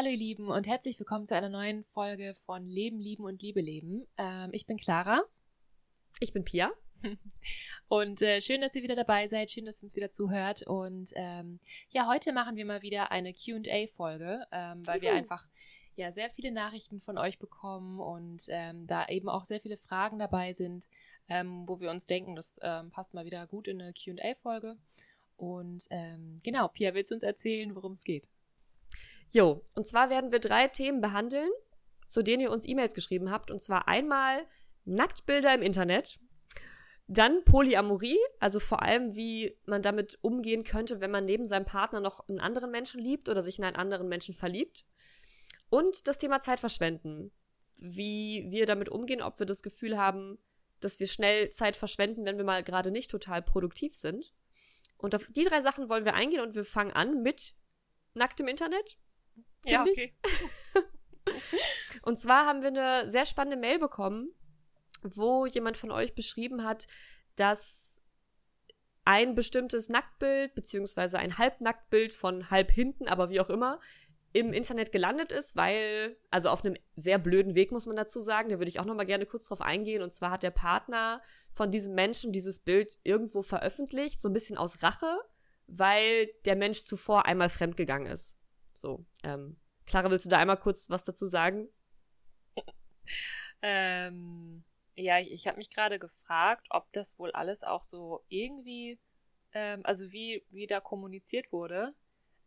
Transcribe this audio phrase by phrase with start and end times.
[0.00, 3.60] Hallo ihr Lieben und herzlich willkommen zu einer neuen Folge von Leben, Lieben und Liebe
[3.60, 4.06] leben.
[4.16, 5.22] Ähm, ich bin Clara.
[6.20, 6.70] Ich bin Pia.
[7.88, 10.62] Und äh, schön, dass ihr wieder dabei seid, schön, dass ihr uns wieder zuhört.
[10.62, 11.60] Und ähm,
[11.90, 15.02] ja, heute machen wir mal wieder eine QA-Folge, ähm, weil Juhu.
[15.02, 15.46] wir einfach
[15.96, 20.18] ja sehr viele Nachrichten von euch bekommen und ähm, da eben auch sehr viele Fragen
[20.18, 20.88] dabei sind,
[21.28, 24.78] ähm, wo wir uns denken, das ähm, passt mal wieder gut in eine QA-Folge.
[25.36, 25.88] Und
[26.42, 28.26] genau, Pia, willst du uns erzählen, worum es geht?
[29.32, 31.50] Jo, und zwar werden wir drei Themen behandeln,
[32.08, 33.50] zu denen ihr uns E-Mails geschrieben habt.
[33.50, 34.44] Und zwar einmal
[34.84, 36.18] Nacktbilder im Internet,
[37.06, 42.00] dann Polyamorie, also vor allem, wie man damit umgehen könnte, wenn man neben seinem Partner
[42.00, 44.84] noch einen anderen Menschen liebt oder sich in einen anderen Menschen verliebt.
[45.70, 47.32] Und das Thema Zeitverschwenden.
[47.78, 50.38] Wie wir damit umgehen, ob wir das Gefühl haben,
[50.80, 54.34] dass wir schnell Zeit verschwenden, wenn wir mal gerade nicht total produktiv sind.
[54.98, 57.54] Und auf die drei Sachen wollen wir eingehen und wir fangen an mit
[58.14, 58.98] nacktem Internet
[59.64, 60.14] ja, okay.
[62.02, 64.32] Und zwar haben wir eine sehr spannende Mail bekommen,
[65.02, 66.86] wo jemand von euch beschrieben hat,
[67.36, 68.02] dass
[69.04, 73.80] ein bestimmtes Nacktbild, beziehungsweise ein Halbnacktbild von halb hinten, aber wie auch immer,
[74.32, 78.50] im Internet gelandet ist, weil, also auf einem sehr blöden Weg, muss man dazu sagen,
[78.50, 80.02] da würde ich auch nochmal gerne kurz drauf eingehen.
[80.02, 84.56] Und zwar hat der Partner von diesem Menschen dieses Bild irgendwo veröffentlicht, so ein bisschen
[84.56, 85.18] aus Rache,
[85.66, 88.36] weil der Mensch zuvor einmal fremdgegangen ist.
[88.80, 91.68] So, ähm, Clara, willst du da einmal kurz was dazu sagen?
[93.62, 94.64] ähm,
[94.96, 98.98] ja, ich, ich habe mich gerade gefragt, ob das wohl alles auch so irgendwie,
[99.52, 101.94] ähm, also wie, wie da kommuniziert wurde.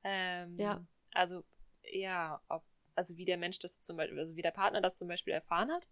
[0.03, 0.83] Ähm, ja.
[1.13, 1.43] Also,
[1.83, 2.63] ja, ob,
[2.95, 5.71] also wie der Mensch das zum Beispiel, also wie der Partner das zum Beispiel erfahren
[5.71, 5.87] hat,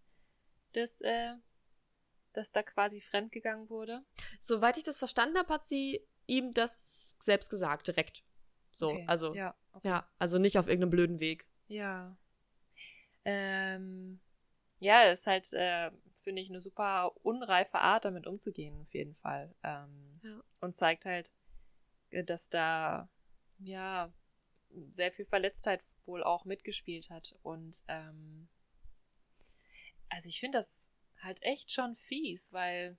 [0.73, 1.36] dass, äh,
[2.33, 4.03] dass da quasi fremdgegangen wurde.
[4.39, 8.23] Soweit ich das verstanden habe, hat sie ihm das selbst gesagt, direkt.
[8.72, 9.05] So, okay.
[9.08, 9.88] also ja, okay.
[9.88, 11.47] ja, also nicht auf irgendeinem blöden Weg.
[11.67, 12.17] Ja.
[13.25, 14.19] Ähm,
[14.80, 15.91] ja, ist halt, äh,
[16.23, 19.54] finde ich, eine super unreife Art, damit umzugehen, auf jeden Fall.
[19.64, 20.42] Ähm, ja.
[20.59, 21.32] Und zeigt halt,
[22.09, 23.09] äh, dass da,
[23.59, 24.11] ja,
[24.87, 27.36] sehr viel Verletztheit wohl auch mitgespielt hat.
[27.43, 28.48] Und, ähm,
[30.09, 32.98] also ich finde das halt echt schon fies, weil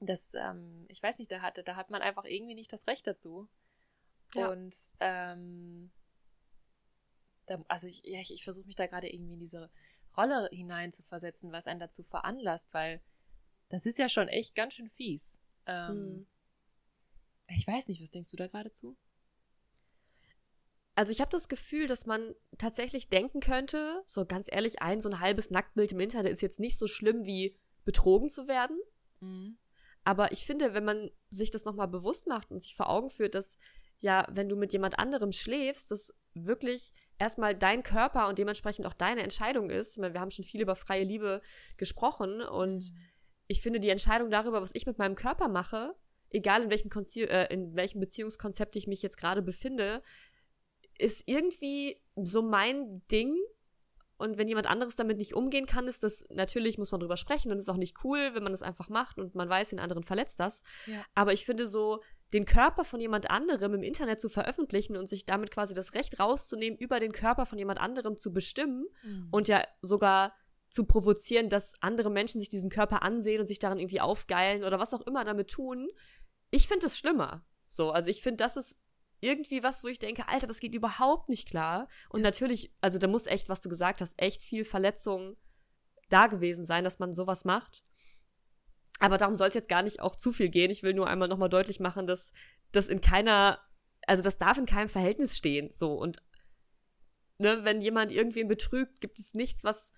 [0.00, 3.06] das, ähm, ich weiß nicht, da hat, da hat man einfach irgendwie nicht das Recht
[3.06, 3.48] dazu.
[4.34, 4.50] Ja.
[4.50, 5.90] Und ähm,
[7.46, 9.70] da, also ich, ja, ich, ich versuche mich da gerade irgendwie in diese
[10.16, 13.00] Rolle hinein zu versetzen, was einen dazu veranlasst, weil
[13.68, 15.40] das ist ja schon echt ganz schön fies.
[15.66, 16.26] Ähm, hm.
[17.48, 18.96] Ich weiß nicht, was denkst du da gerade zu?
[20.94, 25.08] Also ich habe das Gefühl, dass man tatsächlich denken könnte, so ganz ehrlich, ein so
[25.08, 28.78] ein halbes Nacktbild im Internet ist jetzt nicht so schlimm wie betrogen zu werden.
[29.20, 29.56] Mhm.
[30.04, 33.34] Aber ich finde, wenn man sich das nochmal bewusst macht und sich vor Augen führt,
[33.34, 33.56] dass
[34.02, 38.94] ja, wenn du mit jemand anderem schläfst, das wirklich erstmal dein Körper und dementsprechend auch
[38.94, 39.96] deine Entscheidung ist.
[39.96, 41.40] Meine, wir haben schon viel über freie Liebe
[41.76, 42.98] gesprochen und mhm.
[43.46, 45.94] ich finde die Entscheidung darüber, was ich mit meinem Körper mache,
[46.30, 50.02] egal in welchem, Konzi äh, in welchem Beziehungskonzept ich mich jetzt gerade befinde,
[50.98, 53.36] ist irgendwie so mein Ding
[54.18, 57.52] und wenn jemand anderes damit nicht umgehen kann, ist das natürlich, muss man drüber sprechen
[57.52, 60.02] und ist auch nicht cool, wenn man das einfach macht und man weiß, den anderen
[60.02, 60.62] verletzt das.
[60.86, 61.04] Ja.
[61.14, 65.26] Aber ich finde so, den Körper von jemand anderem im Internet zu veröffentlichen und sich
[65.26, 69.28] damit quasi das Recht rauszunehmen, über den Körper von jemand anderem zu bestimmen mhm.
[69.30, 70.34] und ja sogar
[70.70, 74.78] zu provozieren, dass andere Menschen sich diesen Körper ansehen und sich daran irgendwie aufgeilen oder
[74.78, 75.88] was auch immer damit tun.
[76.50, 77.44] Ich finde es schlimmer.
[77.66, 78.76] So, also ich finde, das ist
[79.20, 81.88] irgendwie was, wo ich denke, Alter, das geht überhaupt nicht klar.
[82.08, 85.36] Und natürlich, also da muss echt, was du gesagt hast, echt viel Verletzung
[86.08, 87.84] da gewesen sein, dass man sowas macht.
[89.02, 90.70] Aber darum soll es jetzt gar nicht auch zu viel gehen.
[90.70, 92.32] Ich will nur einmal nochmal deutlich machen, dass
[92.70, 93.58] das in keiner,
[94.06, 95.70] also das darf in keinem Verhältnis stehen.
[95.72, 96.22] So und
[97.38, 99.92] ne, wenn jemand irgendwen betrügt, gibt es nichts, was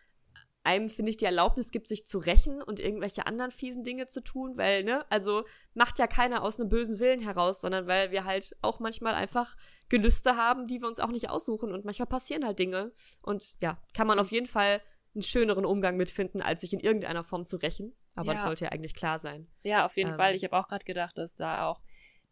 [0.63, 4.23] einem, finde ich, die Erlaubnis gibt, sich zu rächen und irgendwelche anderen fiesen Dinge zu
[4.23, 5.45] tun, weil, ne, also
[5.75, 9.55] macht ja keiner aus einem bösen Willen heraus, sondern weil wir halt auch manchmal einfach
[9.91, 12.93] Gelüste haben, die wir uns auch nicht aussuchen und manchmal passieren halt Dinge.
[13.21, 14.81] Und ja, kann man auf jeden Fall
[15.15, 17.95] einen schöneren Umgang mitfinden, als sich in irgendeiner Form zu rächen.
[18.15, 18.35] Aber ja.
[18.35, 19.49] das sollte ja eigentlich klar sein.
[19.63, 20.35] Ja, auf jeden ähm, Fall.
[20.35, 21.83] Ich habe auch gerade gedacht, dass da auch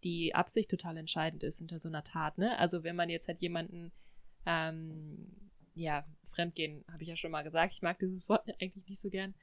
[0.05, 2.59] die Absicht total entscheidend ist hinter so einer Tat, ne?
[2.59, 3.93] Also wenn man jetzt halt jemanden
[4.47, 7.75] ähm, ja, Fremdgehen habe ich ja schon mal gesagt.
[7.75, 9.35] Ich mag dieses Wort eigentlich nicht so gern.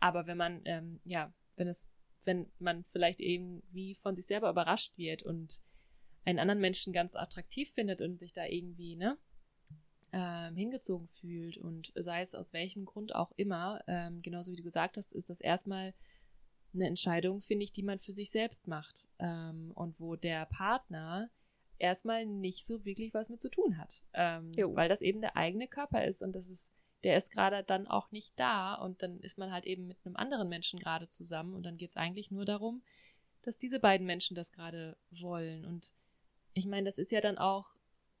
[0.00, 1.90] Aber wenn man, ähm, ja, wenn es,
[2.24, 5.60] wenn man vielleicht eben wie von sich selber überrascht wird und
[6.24, 9.18] einen anderen Menschen ganz attraktiv findet und sich da irgendwie, ne,
[10.12, 14.62] ähm, hingezogen fühlt und sei es aus welchem Grund auch immer, ähm, genauso wie du
[14.62, 15.94] gesagt hast, ist das erstmal
[16.74, 21.30] eine Entscheidung, finde ich, die man für sich selbst macht ähm, und wo der Partner
[21.78, 24.02] erstmal nicht so wirklich was mit zu tun hat.
[24.12, 26.72] Ähm, weil das eben der eigene Körper ist und das ist,
[27.04, 30.16] der ist gerade dann auch nicht da und dann ist man halt eben mit einem
[30.16, 32.82] anderen Menschen gerade zusammen und dann geht es eigentlich nur darum,
[33.42, 35.64] dass diese beiden Menschen das gerade wollen.
[35.64, 35.92] Und
[36.54, 37.70] ich meine, das ist ja dann auch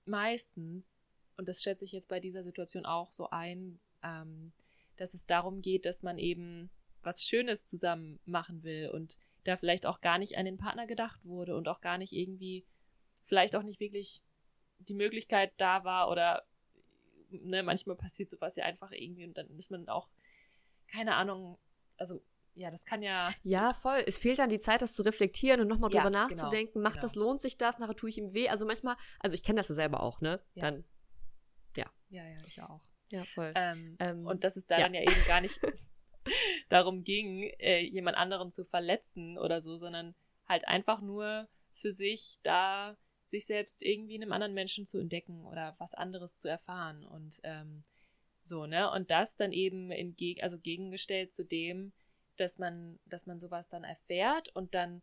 [0.04, 1.02] meistens,
[1.38, 4.52] und das schätze ich jetzt bei dieser Situation auch so ein, ähm,
[4.96, 6.68] dass es darum geht, dass man eben
[7.02, 11.24] was Schönes zusammen machen will und da vielleicht auch gar nicht an den Partner gedacht
[11.24, 12.66] wurde und auch gar nicht irgendwie,
[13.24, 14.20] vielleicht auch nicht wirklich
[14.80, 16.44] die Möglichkeit da war oder
[17.30, 20.08] ne, manchmal passiert sowas ja einfach irgendwie und dann ist man auch,
[20.88, 21.56] keine Ahnung,
[21.96, 22.20] also
[22.56, 23.32] ja, das kann ja.
[23.44, 24.02] Ja, voll.
[24.06, 26.72] Es fehlt dann die Zeit, das zu reflektieren und nochmal ja, drüber genau, nachzudenken.
[26.74, 27.06] Genau, Macht genau.
[27.06, 27.78] das, lohnt sich das?
[27.78, 28.48] Nachher tue ich ihm weh.
[28.48, 30.40] Also manchmal, also ich kenne das ja selber auch, ne?
[30.54, 30.62] Ja.
[30.62, 30.84] Dann,
[32.10, 32.22] ja.
[32.24, 32.80] Ja, ja, ich auch.
[33.10, 33.52] Ja, voll.
[33.54, 35.00] Ähm, ähm, und dass es daran ja.
[35.00, 35.58] ja eben gar nicht
[36.68, 40.14] darum ging, äh, jemand anderen zu verletzen oder so, sondern
[40.46, 42.96] halt einfach nur für sich da
[43.26, 47.40] sich selbst irgendwie in einem anderen Menschen zu entdecken oder was anderes zu erfahren und
[47.42, 47.84] ähm,
[48.42, 48.90] so, ne?
[48.90, 51.92] Und das dann eben in, also gegengestellt zu dem,
[52.36, 55.02] dass man, dass man sowas dann erfährt und dann,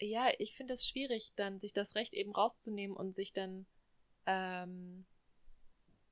[0.00, 3.66] ja, ich finde es schwierig, dann sich das Recht eben rauszunehmen und sich dann,
[4.26, 5.04] ähm,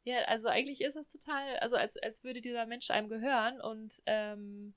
[0.05, 4.02] ja, also eigentlich ist es total, also als, als würde dieser Mensch einem gehören und,
[4.06, 4.75] ähm,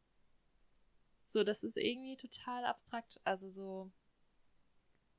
[1.25, 3.91] so, das ist irgendwie total abstrakt, also so,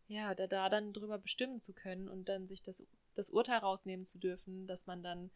[0.06, 4.05] ja, da, da dann drüber bestimmen zu können und dann sich das, das Urteil rausnehmen
[4.05, 5.31] zu dürfen, dass man dann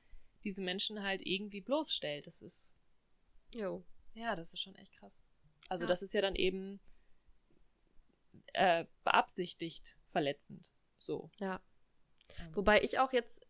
[0.44, 2.26] diese Menschen halt irgendwie bloßstellt.
[2.26, 2.75] Das ist.
[3.55, 3.85] Jo.
[4.14, 5.25] Ja, das ist schon echt krass.
[5.69, 5.88] Also ja.
[5.88, 6.81] das ist ja dann eben
[8.53, 10.71] äh, beabsichtigt verletzend.
[10.99, 11.31] So.
[11.38, 11.61] Ja.
[12.38, 12.56] Ähm.
[12.56, 13.47] Wobei ich auch jetzt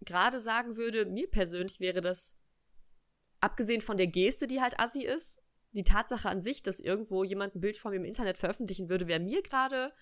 [0.00, 2.36] gerade sagen würde, mir persönlich wäre das,
[3.40, 5.42] abgesehen von der Geste, die halt assi ist,
[5.72, 9.08] die Tatsache an sich, dass irgendwo jemand ein Bild von mir im Internet veröffentlichen würde,
[9.08, 9.92] wäre mir gerade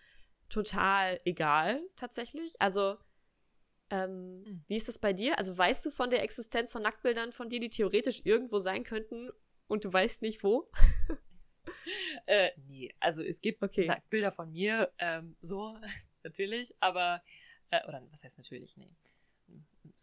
[0.49, 2.61] total egal, tatsächlich.
[2.61, 2.99] Also,
[3.93, 4.65] ähm, mhm.
[4.69, 5.39] Wie ist das bei dir?
[5.39, 9.31] Also weißt du von der Existenz von Nacktbildern von dir, die theoretisch irgendwo sein könnten
[9.67, 10.71] und du weißt nicht wo?
[12.27, 13.87] äh, nee, also es gibt okay.
[13.87, 15.77] Nacktbilder von mir, ähm, so,
[16.23, 17.23] natürlich, aber,
[17.71, 18.97] äh, oder was heißt natürlich, nee.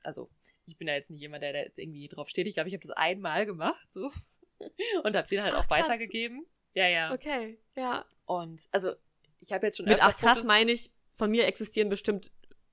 [0.03, 0.29] Also,
[0.65, 2.47] ich bin da jetzt nicht jemand, der da jetzt irgendwie drauf steht.
[2.47, 4.11] Ich glaube, ich habe das einmal gemacht, so.
[5.03, 5.83] und habe den halt Ach, auch krass.
[5.83, 6.45] weitergegeben.
[6.73, 7.13] Ja, ja.
[7.13, 8.05] Okay, ja.
[8.25, 8.93] Und, also,
[9.39, 12.31] ich habe jetzt schon Mit ach krass meine ich, von mir existieren bestimmt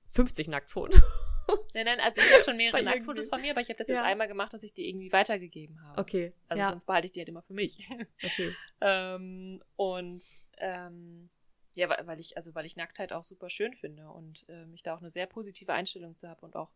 [0.09, 1.01] 50 Nacktfotos.
[1.73, 4.01] Nein, nein, also ich habe schon mehrere Nacktfotos von mir, aber ich habe das jetzt
[4.01, 6.01] einmal gemacht, dass ich die irgendwie weitergegeben habe.
[6.01, 6.33] Okay.
[6.49, 6.69] Also ja.
[6.69, 7.87] sonst behalte ich die halt immer für mich.
[8.21, 8.53] Okay.
[8.81, 10.21] ähm, und
[10.57, 11.29] ähm,
[11.77, 14.95] ja, weil ich, also weil ich Nacktheit auch super schön finde und ähm, ich da
[14.95, 16.71] auch eine sehr positive Einstellung zu habe und auch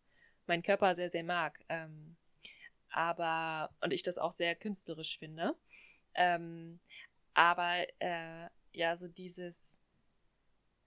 [0.48, 1.60] meinen Körper sehr, sehr mag.
[1.70, 2.16] Ähm,
[2.90, 5.56] aber, und ich das auch sehr künstlerisch finde.
[6.14, 6.80] Ähm,
[7.34, 9.82] aber äh, ja, so dieses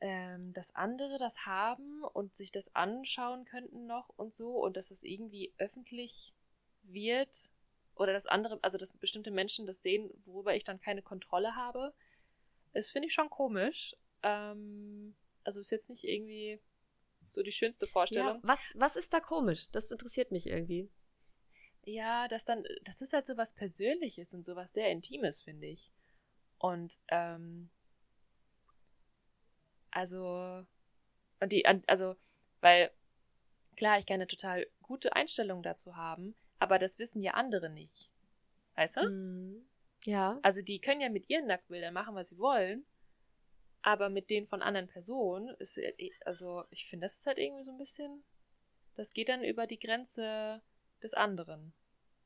[0.04, 4.90] ähm, dass andere das haben und sich das anschauen könnten noch und so und dass
[4.90, 6.34] es irgendwie öffentlich
[6.82, 7.48] wird
[7.94, 11.94] oder dass andere, also dass bestimmte Menschen das sehen, worüber ich dann keine Kontrolle habe,
[12.74, 13.96] das finde ich schon komisch.
[14.24, 16.60] Ähm, also ist jetzt nicht irgendwie
[17.28, 18.36] so die schönste Vorstellung.
[18.36, 19.70] Ja, was, was ist da komisch?
[19.70, 20.90] Das interessiert mich irgendwie.
[21.84, 25.66] Ja, das dann, das ist halt so was Persönliches und so was sehr Intimes, finde
[25.66, 25.92] ich.
[26.58, 27.70] Und ähm,
[29.90, 30.64] also,
[31.40, 32.16] und die, also,
[32.60, 32.90] weil,
[33.76, 38.10] klar, ich kann eine total gute Einstellung dazu haben, aber das wissen ja andere nicht.
[38.76, 39.08] Weißt du?
[39.08, 39.66] Mm,
[40.04, 40.38] ja.
[40.42, 42.86] Also, die können ja mit ihren Nacktbildern machen, was sie wollen,
[43.84, 45.78] aber mit denen von anderen Personen ist,
[46.24, 48.24] also, ich finde, das ist halt irgendwie so ein bisschen,
[48.94, 50.62] das geht dann über die Grenze
[51.02, 51.74] des anderen.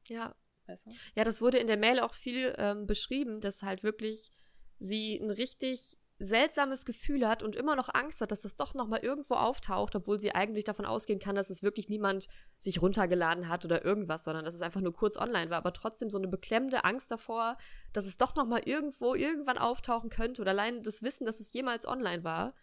[0.06, 0.36] Ja.
[0.66, 0.90] Weißt du?
[1.16, 4.30] Ja, das wurde in der Mail auch viel ähm, beschrieben, dass halt wirklich
[4.78, 9.00] sie ein richtig seltsames Gefühl hat und immer noch Angst hat, dass das doch nochmal
[9.00, 13.64] irgendwo auftaucht, obwohl sie eigentlich davon ausgehen kann, dass es wirklich niemand sich runtergeladen hat
[13.64, 16.84] oder irgendwas, sondern dass es einfach nur kurz online war, aber trotzdem so eine beklemmende
[16.84, 17.56] Angst davor,
[17.92, 21.86] dass es doch nochmal irgendwo irgendwann auftauchen könnte oder allein das Wissen, dass es jemals
[21.86, 22.54] online war,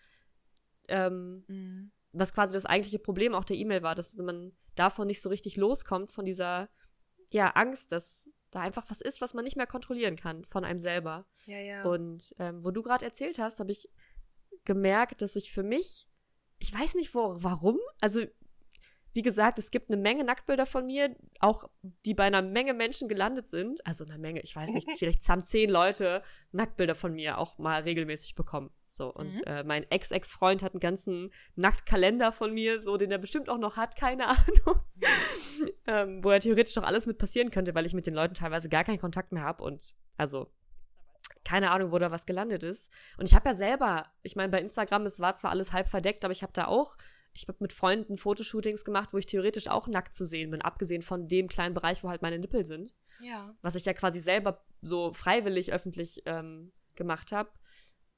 [0.89, 1.91] ähm, mhm.
[2.11, 5.55] was quasi das eigentliche Problem auch der E-Mail war, dass man davon nicht so richtig
[5.55, 6.67] loskommt, von dieser,
[7.31, 10.79] ja, Angst, dass da einfach was ist, was man nicht mehr kontrollieren kann von einem
[10.79, 11.25] selber.
[11.45, 11.83] Ja, ja.
[11.83, 13.89] Und ähm, wo du gerade erzählt hast, habe ich
[14.63, 16.07] gemerkt, dass ich für mich,
[16.59, 18.21] ich weiß nicht wo, warum, also
[19.13, 21.69] wie gesagt, es gibt eine Menge Nacktbilder von mir, auch
[22.05, 23.85] die bei einer Menge Menschen gelandet sind.
[23.85, 27.81] Also eine Menge, ich weiß nicht, vielleicht haben zehn Leute Nacktbilder von mir auch mal
[27.81, 28.71] regelmäßig bekommen.
[28.95, 29.43] So, und mhm.
[29.45, 33.75] äh, mein Ex-Ex-Freund hat einen ganzen Nacktkalender von mir, so, den er bestimmt auch noch
[33.75, 34.81] hat, keine Ahnung.
[35.87, 38.69] ähm, wo ja theoretisch doch alles mit passieren könnte, weil ich mit den Leuten teilweise
[38.69, 40.51] gar keinen Kontakt mehr habe und also
[41.43, 42.91] keine Ahnung, wo da was gelandet ist.
[43.17, 46.25] Und ich habe ja selber, ich meine, bei Instagram, es war zwar alles halb verdeckt,
[46.25, 46.97] aber ich habe da auch,
[47.33, 51.01] ich habe mit Freunden Fotoshootings gemacht, wo ich theoretisch auch nackt zu sehen bin, abgesehen
[51.01, 52.93] von dem kleinen Bereich, wo halt meine Nippel sind.
[53.21, 53.55] Ja.
[53.61, 57.49] Was ich ja quasi selber so freiwillig öffentlich ähm, gemacht habe.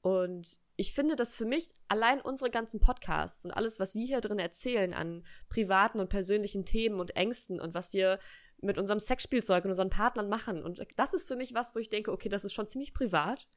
[0.00, 4.20] Und ich finde, dass für mich allein unsere ganzen Podcasts und alles, was wir hier
[4.20, 8.18] drin erzählen an privaten und persönlichen Themen und Ängsten und was wir
[8.60, 10.62] mit unserem Sexspielzeug und unseren Partnern machen.
[10.62, 13.48] Und das ist für mich was, wo ich denke, okay, das ist schon ziemlich privat.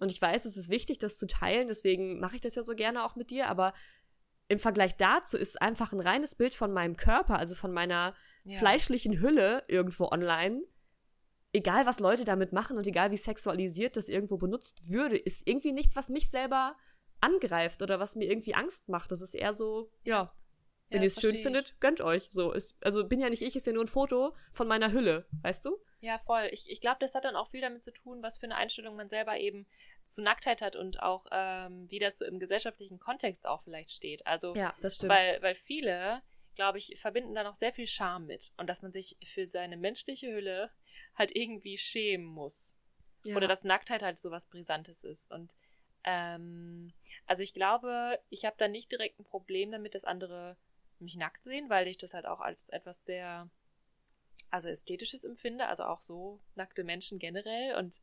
[0.00, 2.74] Und ich weiß, es ist wichtig, das zu teilen, deswegen mache ich das ja so
[2.74, 3.72] gerne auch mit dir, aber
[4.48, 8.58] im Vergleich dazu ist einfach ein reines Bild von meinem Körper, also von meiner ja.
[8.58, 10.62] fleischlichen Hülle irgendwo online.
[11.54, 15.72] Egal, was Leute damit machen und egal, wie sexualisiert das irgendwo benutzt würde, ist irgendwie
[15.72, 16.76] nichts, was mich selber
[17.20, 19.10] angreift oder was mir irgendwie Angst macht.
[19.10, 20.34] Das ist eher so, ja,
[20.90, 22.26] wenn ja, ihr es schön findet, gönnt euch.
[22.30, 25.26] So, ist, also bin ja nicht ich, ist ja nur ein Foto von meiner Hülle,
[25.42, 25.78] weißt du?
[26.00, 26.48] Ja, voll.
[26.52, 28.94] Ich, ich glaube, das hat dann auch viel damit zu tun, was für eine Einstellung
[28.94, 29.66] man selber eben
[30.04, 34.26] zu Nacktheit hat und auch ähm, wie das so im gesellschaftlichen Kontext auch vielleicht steht.
[34.26, 35.12] Also, ja, das stimmt.
[35.12, 36.22] Weil, weil viele,
[36.56, 39.76] glaube ich, verbinden da noch sehr viel Scham mit und dass man sich für seine
[39.76, 40.70] menschliche Hülle
[41.14, 42.78] halt irgendwie schämen muss.
[43.24, 43.36] Ja.
[43.36, 45.30] Oder dass Nacktheit halt so was Brisantes ist.
[45.30, 45.54] Und
[46.04, 46.92] ähm,
[47.26, 50.56] also ich glaube, ich habe da nicht direkt ein Problem damit, dass andere
[50.98, 53.48] mich nackt sehen, weil ich das halt auch als etwas sehr,
[54.50, 57.76] also ästhetisches empfinde, also auch so nackte Menschen generell.
[57.76, 58.00] Und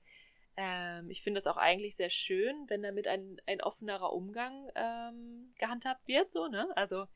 [0.57, 5.53] ähm, ich finde das auch eigentlich sehr schön, wenn damit ein, ein offenerer Umgang ähm,
[5.57, 6.67] gehandhabt wird, so, ne?
[6.75, 7.07] Also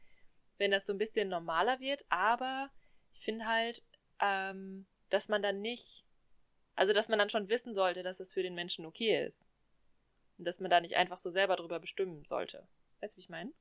[0.57, 2.69] wenn das so ein bisschen normaler wird, aber
[3.11, 3.83] ich finde halt,
[4.21, 4.85] ähm,
[5.15, 6.05] dass man dann nicht,
[6.75, 9.47] also dass man dann schon wissen sollte, dass es für den Menschen okay ist.
[10.37, 12.67] Und dass man da nicht einfach so selber drüber bestimmen sollte.
[12.99, 13.53] Weißt du, wie ich meine?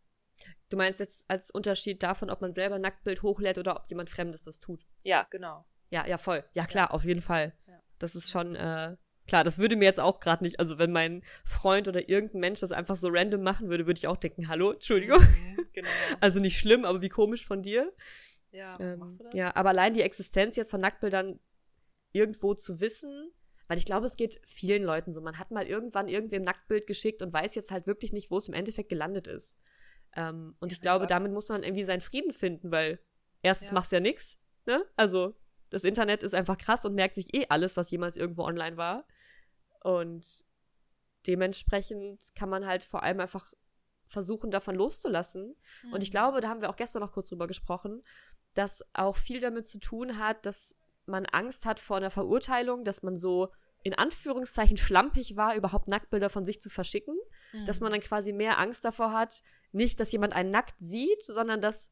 [0.68, 4.42] Du meinst jetzt als Unterschied davon, ob man selber Nacktbild hochlädt oder ob jemand Fremdes
[4.42, 4.82] das tut?
[5.04, 5.64] Ja, genau.
[5.90, 6.42] Ja, ja, voll.
[6.54, 6.90] Ja, klar, ja.
[6.90, 7.56] auf jeden Fall.
[7.68, 7.80] Ja.
[8.00, 8.96] Das ist schon, äh,
[9.28, 12.60] klar, das würde mir jetzt auch gerade nicht, also wenn mein Freund oder irgendein Mensch
[12.60, 15.20] das einfach so random machen würde, würde ich auch denken, hallo, Entschuldigung.
[15.20, 15.88] Mhm, genau.
[16.20, 17.92] Also nicht schlimm, aber wie komisch von dir.
[18.54, 19.34] Ja, ähm, machst du das?
[19.34, 21.40] Ja, aber allein die Existenz jetzt von Nacktbildern
[22.12, 23.32] irgendwo zu wissen,
[23.66, 25.20] weil ich glaube, es geht vielen Leuten so.
[25.20, 28.48] Man hat mal irgendwann irgendwem Nacktbild geschickt und weiß jetzt halt wirklich nicht, wo es
[28.48, 29.58] im Endeffekt gelandet ist.
[30.14, 33.00] Ähm, und ja, ich glaube, damit muss man irgendwie seinen Frieden finden, weil
[33.42, 33.74] erstens ja.
[33.74, 34.84] machst ja nichts, ne?
[34.96, 35.34] Also
[35.70, 39.06] das Internet ist einfach krass und merkt sich eh alles, was jemals irgendwo online war.
[39.82, 40.44] Und
[41.26, 43.52] dementsprechend kann man halt vor allem einfach
[44.06, 45.56] versuchen, davon loszulassen.
[45.82, 45.92] Mhm.
[45.92, 46.12] Und ich mhm.
[46.12, 48.04] glaube, da haben wir auch gestern noch kurz drüber gesprochen,
[48.54, 53.02] dass auch viel damit zu tun hat, dass man Angst hat vor einer Verurteilung, dass
[53.02, 53.50] man so
[53.82, 57.16] in Anführungszeichen schlampig war, überhaupt Nacktbilder von sich zu verschicken,
[57.52, 57.66] mhm.
[57.66, 59.42] dass man dann quasi mehr Angst davor hat,
[59.72, 61.90] nicht, dass jemand einen nackt sieht, sondern dass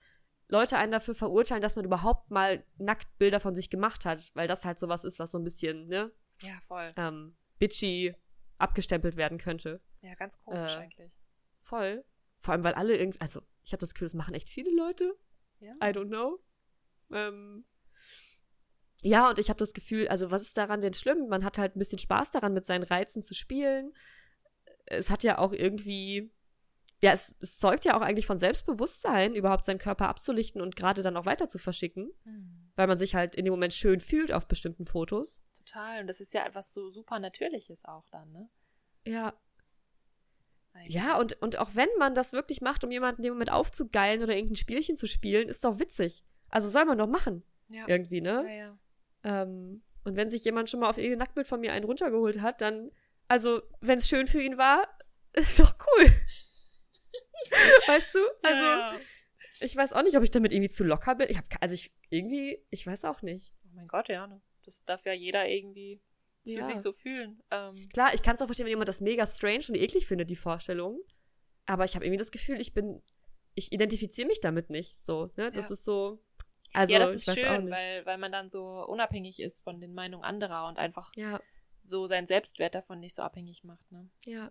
[0.48, 4.64] Leute einen dafür verurteilen, dass man überhaupt mal Nacktbilder von sich gemacht hat, weil das
[4.64, 6.10] halt sowas ist, was so ein bisschen, ne?
[6.42, 6.92] Ja, voll.
[6.96, 8.14] Ähm, bitchy
[8.58, 9.80] abgestempelt werden könnte.
[10.00, 11.12] Ja, ganz komisch äh, eigentlich.
[11.60, 12.04] Voll.
[12.38, 15.16] Vor allem, weil alle irgendwie, also ich habe das Gefühl, das machen echt viele Leute.
[15.60, 15.72] Ja.
[15.76, 16.40] I don't know.
[17.12, 17.62] Ähm,
[19.02, 21.28] ja, und ich habe das Gefühl, also was ist daran denn schlimm?
[21.28, 23.94] Man hat halt ein bisschen Spaß daran, mit seinen Reizen zu spielen.
[24.86, 26.32] Es hat ja auch irgendwie
[27.02, 31.02] ja, es, es, zeugt ja auch eigentlich von Selbstbewusstsein, überhaupt seinen Körper abzulichten und gerade
[31.02, 32.70] dann auch weiter zu verschicken, mhm.
[32.76, 35.42] weil man sich halt in dem Moment schön fühlt auf bestimmten Fotos.
[35.58, 36.00] Total.
[36.00, 38.48] Und das ist ja etwas so super Natürliches auch dann, ne?
[39.04, 39.34] Ja.
[40.74, 40.94] Eigentlich.
[40.94, 44.22] Ja, und, und auch wenn man das wirklich macht, um jemanden in dem Moment aufzugeilen
[44.22, 46.24] oder irgendein Spielchen zu spielen, ist doch witzig.
[46.52, 47.42] Also soll man doch machen.
[47.68, 47.88] Ja.
[47.88, 48.44] Irgendwie, ne?
[48.46, 48.78] Ja, ja.
[49.24, 52.60] Ähm, und wenn sich jemand schon mal auf irgendein Nacktbild von mir einen runtergeholt hat,
[52.60, 52.92] dann,
[53.26, 54.86] also, wenn es schön für ihn war,
[55.32, 56.06] ist doch cool.
[57.88, 58.18] weißt du?
[58.42, 59.00] Also, ja, ja.
[59.60, 61.28] ich weiß auch nicht, ob ich damit irgendwie zu locker bin.
[61.30, 63.52] Ich hab, also ich, irgendwie, ich weiß auch nicht.
[63.64, 64.26] Oh mein Gott, ja.
[64.26, 64.40] Ne?
[64.64, 66.00] Das darf ja jeder irgendwie
[66.44, 66.64] für ja.
[66.64, 67.42] sich so fühlen.
[67.50, 67.88] Ähm.
[67.92, 70.36] Klar, ich kann es auch verstehen, wenn jemand das mega strange und eklig findet, die
[70.36, 71.00] Vorstellung.
[71.66, 73.00] Aber ich habe irgendwie das Gefühl, ich bin,
[73.54, 74.98] ich identifiziere mich damit nicht.
[74.98, 75.50] So, ne?
[75.50, 76.20] Das ist so.
[76.72, 80.24] Also, ja, das ist schön, weil, weil man dann so unabhängig ist von den Meinungen
[80.24, 81.40] anderer und einfach ja.
[81.76, 83.90] so seinen Selbstwert davon nicht so abhängig macht.
[83.92, 84.08] Ne?
[84.24, 84.50] Ja.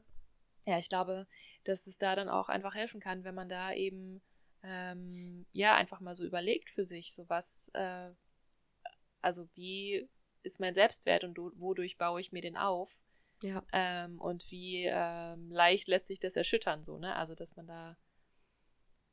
[0.66, 1.28] Ja, ich glaube,
[1.64, 4.22] dass es da dann auch einfach helfen kann, wenn man da eben
[4.64, 8.12] ähm, ja einfach mal so überlegt für sich, so was, äh,
[9.22, 10.08] also wie
[10.44, 13.02] ist mein Selbstwert und wodurch baue ich mir den auf?
[13.44, 13.64] Ja.
[13.74, 17.16] Ähm, und wie ähm, leicht lässt sich das erschüttern, so, ne?
[17.16, 17.98] Also, dass man da,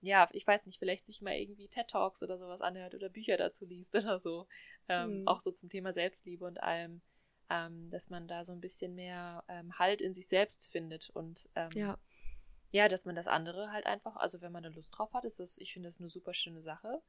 [0.01, 3.37] ja, ich weiß nicht, vielleicht sich mal irgendwie TED Talks oder sowas anhört oder Bücher
[3.37, 4.47] dazu liest oder so.
[4.89, 5.29] Ähm, mhm.
[5.29, 7.03] Auch so zum Thema Selbstliebe und allem,
[7.51, 11.49] ähm, dass man da so ein bisschen mehr ähm, Halt in sich selbst findet und
[11.55, 11.99] ähm, ja
[12.71, 15.41] ja, dass man das andere halt einfach, also wenn man da Lust drauf hat, ist
[15.41, 17.03] das, ich finde das eine super schöne Sache.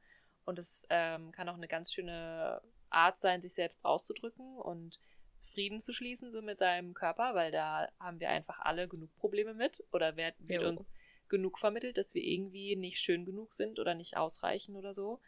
[0.44, 4.56] Und es ähm, kann auch eine ganz schöne Art sein, sich selbst auszudrücken.
[4.56, 5.00] Und
[5.40, 9.54] Frieden zu schließen, so mit seinem Körper, weil da haben wir einfach alle genug Probleme
[9.54, 10.92] mit oder wird, wird uns
[11.30, 15.20] genug vermittelt, dass wir irgendwie nicht schön genug sind oder nicht ausreichen oder so.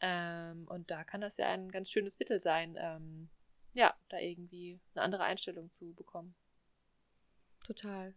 [0.00, 3.30] Ähm, und da kann das ja ein ganz schönes Mittel sein, ähm,
[3.72, 6.34] ja, da irgendwie eine andere Einstellung zu bekommen.
[7.64, 8.14] Total.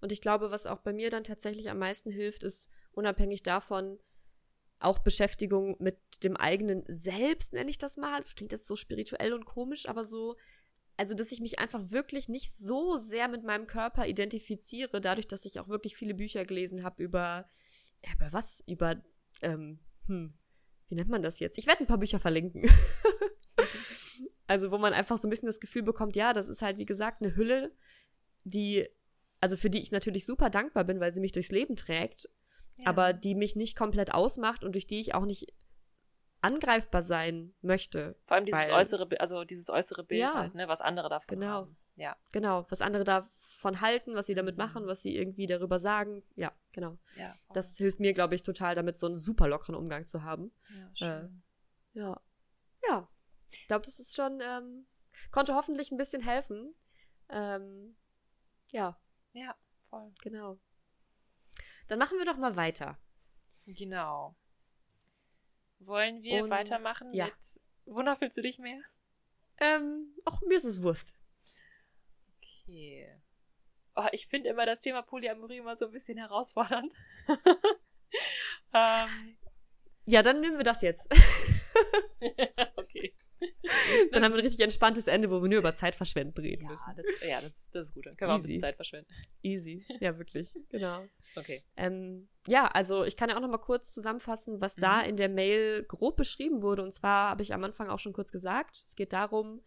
[0.00, 3.98] Und ich glaube, was auch bei mir dann tatsächlich am meisten hilft, ist unabhängig davon,
[4.78, 8.18] auch Beschäftigung mit dem eigenen Selbst, nenne ich das mal.
[8.18, 10.36] Das klingt jetzt so spirituell und komisch, aber so,
[11.00, 15.46] also dass ich mich einfach wirklich nicht so sehr mit meinem Körper identifiziere, dadurch, dass
[15.46, 17.48] ich auch wirklich viele Bücher gelesen habe über,
[18.14, 18.62] über was?
[18.66, 19.02] Über,
[19.40, 19.78] ähm,
[20.08, 20.34] hm,
[20.88, 21.56] wie nennt man das jetzt?
[21.56, 22.68] Ich werde ein paar Bücher verlinken.
[24.46, 26.84] also, wo man einfach so ein bisschen das Gefühl bekommt, ja, das ist halt, wie
[26.84, 27.74] gesagt, eine Hülle,
[28.44, 28.86] die,
[29.40, 32.28] also für die ich natürlich super dankbar bin, weil sie mich durchs Leben trägt,
[32.76, 32.88] ja.
[32.88, 35.46] aber die mich nicht komplett ausmacht und durch die ich auch nicht
[36.42, 38.16] angreifbar sein möchte.
[38.24, 41.40] Vor allem dieses weil, äußere, also dieses äußere Bild ja, halt, ne, was andere davon
[41.40, 41.52] genau.
[41.52, 41.76] haben.
[41.96, 42.16] Ja.
[42.32, 44.64] Genau, was andere davon halten, was sie damit mhm.
[44.64, 46.22] machen, was sie irgendwie darüber sagen.
[46.34, 46.98] Ja, genau.
[47.16, 50.50] Ja, das hilft mir, glaube ich, total, damit so einen super lockeren Umgang zu haben.
[50.94, 51.20] Ja.
[51.20, 51.28] Äh,
[51.92, 52.20] ja.
[52.88, 53.08] Ja.
[53.50, 54.86] Ich glaube, das ist schon, ähm,
[55.30, 56.74] konnte hoffentlich ein bisschen helfen.
[57.28, 57.96] Ähm,
[58.70, 58.98] ja.
[59.32, 59.54] Ja,
[59.90, 60.12] voll.
[60.22, 60.58] Genau.
[61.88, 62.98] Dann machen wir doch mal weiter.
[63.66, 64.36] Genau.
[65.80, 67.26] Wollen wir Und, weitermachen ja.
[67.26, 67.34] mit
[67.86, 68.78] Wonach fühlst du dich mehr?
[69.58, 71.14] Ähm, ach, mir ist es Wurst.
[72.36, 73.20] Okay.
[73.96, 76.94] Oh, ich finde immer das Thema Polyamorie immer so ein bisschen herausfordernd.
[78.74, 79.36] ähm,
[80.04, 81.08] ja, dann nehmen wir das jetzt.
[82.76, 83.14] okay.
[84.12, 86.92] Dann haben wir ein richtig entspanntes Ende, wo wir nur über Zeitverschwenden reden ja, müssen.
[86.96, 88.06] Das, ja, das, das ist gut.
[88.06, 89.10] Dann können wir auch ein bisschen Zeit verschwenden.
[89.42, 89.84] Easy.
[90.00, 90.48] Ja, wirklich.
[90.70, 91.04] Genau.
[91.34, 91.62] Okay.
[91.76, 94.82] Ähm, ja, also ich kann ja auch noch mal kurz zusammenfassen, was mhm.
[94.82, 96.82] da in der Mail grob beschrieben wurde.
[96.82, 99.62] Und zwar habe ich am Anfang auch schon kurz gesagt, es geht darum,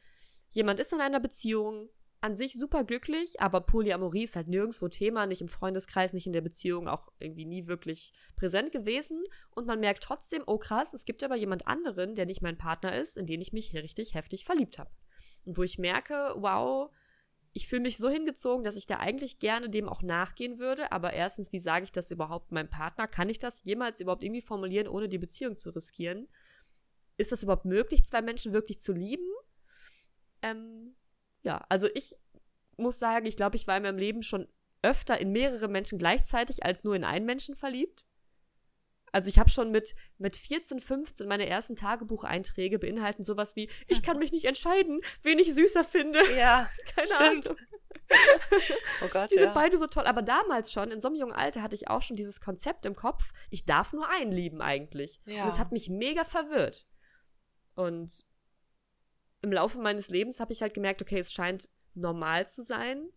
[0.49, 1.89] jemand ist in einer Beziehung,
[2.23, 6.31] an sich super glücklich, aber Polyamorie ist halt nirgendwo Thema, nicht im Freundeskreis, nicht in
[6.31, 9.21] der Beziehung, auch irgendwie nie wirklich präsent gewesen.
[9.51, 12.97] Und man merkt trotzdem, oh krass, es gibt aber jemand anderen, der nicht mein Partner
[12.97, 14.89] ist, in den ich mich richtig heftig verliebt habe.
[15.43, 16.89] Und wo ich merke, wow,
[17.51, 20.93] ich fühle mich so hingezogen, dass ich da eigentlich gerne dem auch nachgehen würde.
[20.93, 23.05] Aber erstens, wie sage ich das überhaupt meinem Partner?
[23.05, 26.29] Kann ich das jemals überhaupt irgendwie formulieren, ohne die Beziehung zu riskieren?
[27.17, 29.29] Ist das überhaupt möglich, zwei Menschen wirklich zu lieben?
[30.41, 30.95] Ähm,
[31.43, 32.15] ja, also ich
[32.77, 34.47] muss sagen, ich glaube, ich war in meinem Leben schon
[34.81, 38.05] öfter in mehrere Menschen gleichzeitig als nur in einen Menschen verliebt.
[39.11, 44.01] Also ich habe schon mit, mit 14, 15 meine ersten Tagebucheinträge beinhalten sowas wie, ich
[44.01, 46.19] kann mich nicht entscheiden, wen ich süßer finde.
[46.35, 47.49] Ja, keine stimmt.
[47.51, 47.61] Ahnung.
[49.03, 49.43] oh Gott, Die ja.
[49.43, 50.05] sind beide so toll.
[50.05, 52.95] Aber damals schon, in so einem jungen Alter, hatte ich auch schon dieses Konzept im
[52.95, 55.21] Kopf, ich darf nur einen lieben eigentlich.
[55.25, 55.43] Ja.
[55.43, 56.87] Und es hat mich mega verwirrt.
[57.75, 58.25] Und
[59.43, 63.09] im Laufe meines Lebens habe ich halt gemerkt, okay, es scheint normal zu sein.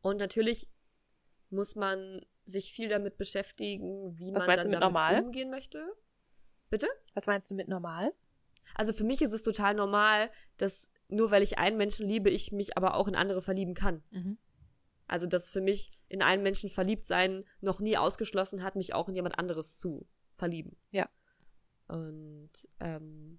[0.00, 0.66] Und natürlich
[1.50, 5.22] muss man sich viel damit beschäftigen, wie Was man dann damit normal?
[5.22, 5.86] umgehen möchte.
[6.70, 6.88] Bitte?
[7.12, 8.12] Was meinst du mit normal?
[8.74, 12.50] Also für mich ist es total normal, dass nur weil ich einen Menschen liebe, ich
[12.50, 14.02] mich aber auch in andere verlieben kann.
[14.10, 14.38] Mhm.
[15.06, 19.08] Also dass für mich in einen Menschen verliebt sein noch nie ausgeschlossen hat, mich auch
[19.08, 20.76] in jemand anderes zu verlieben.
[20.92, 21.08] Ja.
[21.88, 23.38] Und ähm,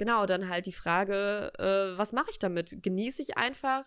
[0.00, 2.82] genau, dann halt die Frage, äh, was mache ich damit?
[2.82, 3.84] Genieße ich einfach,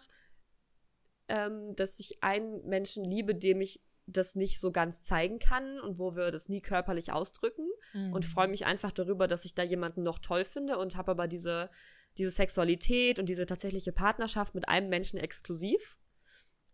[1.27, 5.97] ähm, dass ich einen Menschen liebe, dem ich das nicht so ganz zeigen kann und
[5.97, 8.13] wo wir das nie körperlich ausdrücken mhm.
[8.13, 11.27] und freue mich einfach darüber, dass ich da jemanden noch toll finde und habe aber
[11.27, 11.71] diese,
[12.19, 15.97] diese Sexualität und diese tatsächliche Partnerschaft mit einem Menschen exklusiv.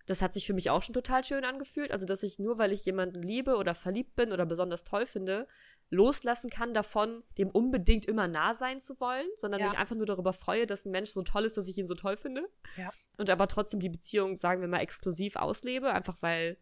[0.05, 1.93] Das hat sich für mich auch schon total schön angefühlt.
[1.93, 5.47] Also, dass ich nur, weil ich jemanden liebe oder verliebt bin oder besonders toll finde,
[5.89, 9.69] loslassen kann davon, dem unbedingt immer nah sein zu wollen, sondern ja.
[9.69, 11.95] mich einfach nur darüber freue, dass ein Mensch so toll ist, dass ich ihn so
[11.95, 12.47] toll finde.
[12.77, 12.91] Ja.
[13.17, 16.57] Und aber trotzdem die Beziehung, sagen wir mal, exklusiv auslebe, einfach weil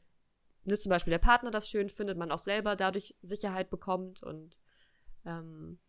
[0.63, 4.59] ne, zum Beispiel der Partner das schön findet, man auch selber dadurch Sicherheit bekommt und
[5.25, 5.79] ähm,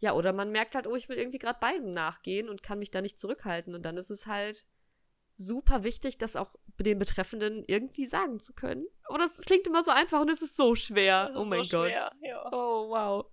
[0.00, 2.90] ja, oder man merkt halt, oh, ich will irgendwie gerade beiden nachgehen und kann mich
[2.90, 3.74] da nicht zurückhalten.
[3.74, 4.64] Und dann ist es halt
[5.38, 8.86] super wichtig, das auch den Betreffenden irgendwie sagen zu können.
[9.04, 11.28] Aber das klingt immer so einfach und es ist so schwer.
[11.28, 11.90] Ist oh mein so Gott.
[11.90, 12.48] Schwer, ja.
[12.52, 13.26] Oh, wow.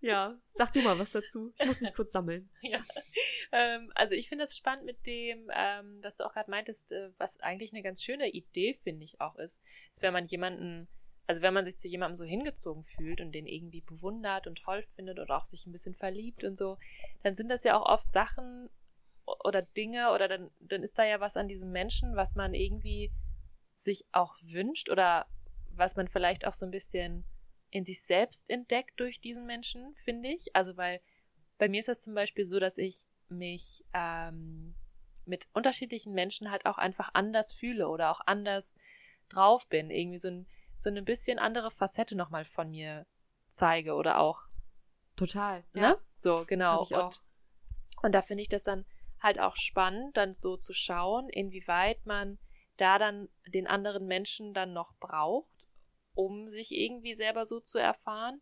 [0.00, 1.52] Ja, sag du mal was dazu.
[1.58, 2.50] Ich muss mich kurz sammeln.
[2.62, 2.80] Ja.
[3.52, 7.10] Ähm, also ich finde das spannend mit dem, ähm, was du auch gerade meintest, äh,
[7.18, 10.88] was eigentlich eine ganz schöne Idee, finde ich, auch ist, ist, wenn man jemanden,
[11.26, 14.82] also wenn man sich zu jemandem so hingezogen fühlt und den irgendwie bewundert und toll
[14.82, 16.78] findet oder auch sich ein bisschen verliebt und so,
[17.22, 18.70] dann sind das ja auch oft Sachen,
[19.26, 23.12] oder Dinge oder dann, dann ist da ja was an diesem Menschen, was man irgendwie
[23.74, 25.26] sich auch wünscht oder
[25.70, 27.24] was man vielleicht auch so ein bisschen
[27.70, 30.54] in sich selbst entdeckt durch diesen Menschen, finde ich.
[30.54, 31.00] Also weil
[31.58, 34.74] bei mir ist das zum Beispiel so, dass ich mich ähm,
[35.24, 38.76] mit unterschiedlichen Menschen halt auch einfach anders fühle oder auch anders
[39.28, 39.90] drauf bin.
[39.90, 43.06] Irgendwie so ein, so eine bisschen andere Facette nochmal von mir
[43.48, 44.42] zeige oder auch.
[45.16, 45.64] Total.
[45.72, 45.80] Ne?
[45.80, 45.96] Ja.
[46.16, 46.84] So, genau.
[46.84, 47.22] Und,
[48.02, 48.84] und da finde ich das dann
[49.22, 52.38] halt auch spannend, dann so zu schauen, inwieweit man
[52.76, 55.68] da dann den anderen Menschen dann noch braucht,
[56.14, 58.40] um sich irgendwie selber so zu erfahren.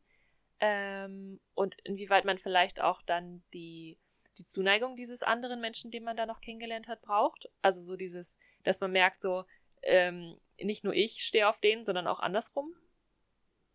[0.60, 3.98] Ähm, und inwieweit man vielleicht auch dann die,
[4.38, 7.50] die Zuneigung dieses anderen Menschen, den man da noch kennengelernt hat, braucht.
[7.62, 9.44] Also so dieses, dass man merkt, so,
[9.82, 12.74] ähm, nicht nur ich stehe auf denen, sondern auch andersrum.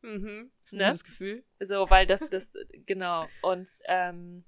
[0.02, 0.52] Mhm.
[0.62, 0.86] Das ist ein ne?
[0.86, 1.44] gutes Gefühl.
[1.60, 3.28] So, weil das, das, genau.
[3.42, 4.46] Und ähm,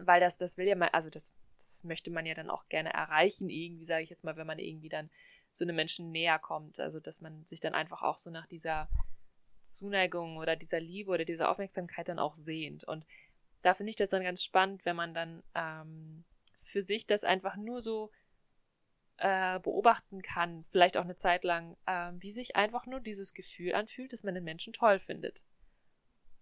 [0.00, 2.92] weil das, das will ja mal, also das das möchte man ja dann auch gerne
[2.92, 5.10] erreichen, irgendwie, sage ich jetzt mal, wenn man irgendwie dann
[5.50, 6.80] so einem Menschen näher kommt.
[6.80, 8.88] Also, dass man sich dann einfach auch so nach dieser
[9.62, 12.84] Zuneigung oder dieser Liebe oder dieser Aufmerksamkeit dann auch sehnt.
[12.84, 13.06] Und
[13.62, 16.24] da finde ich das dann ganz spannend, wenn man dann ähm,
[16.62, 18.10] für sich das einfach nur so
[19.18, 23.74] äh, beobachten kann, vielleicht auch eine Zeit lang, äh, wie sich einfach nur dieses Gefühl
[23.74, 25.42] anfühlt, dass man den Menschen toll findet.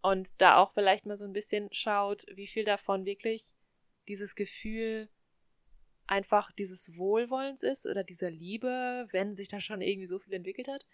[0.02, 3.52] Und da auch vielleicht mal so ein bisschen schaut, wie viel davon wirklich
[4.10, 5.08] dieses Gefühl
[6.06, 10.68] einfach dieses Wohlwollens ist oder dieser Liebe, wenn sich da schon irgendwie so viel entwickelt
[10.68, 10.84] hat.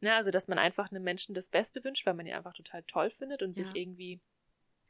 [0.00, 2.82] Ne, also, dass man einfach einem Menschen das Beste wünscht, weil man ihn einfach total
[2.82, 3.64] toll findet und ja.
[3.64, 4.20] sich irgendwie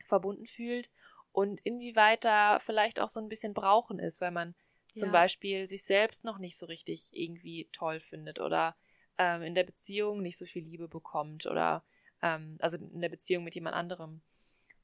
[0.05, 0.91] verbunden fühlt.
[1.33, 4.55] Und inwieweit da vielleicht auch so ein bisschen Brauchen ist, weil man
[4.91, 5.13] zum ja.
[5.13, 8.75] Beispiel sich selbst noch nicht so richtig irgendwie toll findet oder
[9.19, 11.85] ähm, in der Beziehung nicht so viel Liebe bekommt oder
[12.23, 14.23] ähm, also in der Beziehung mit jemand anderem.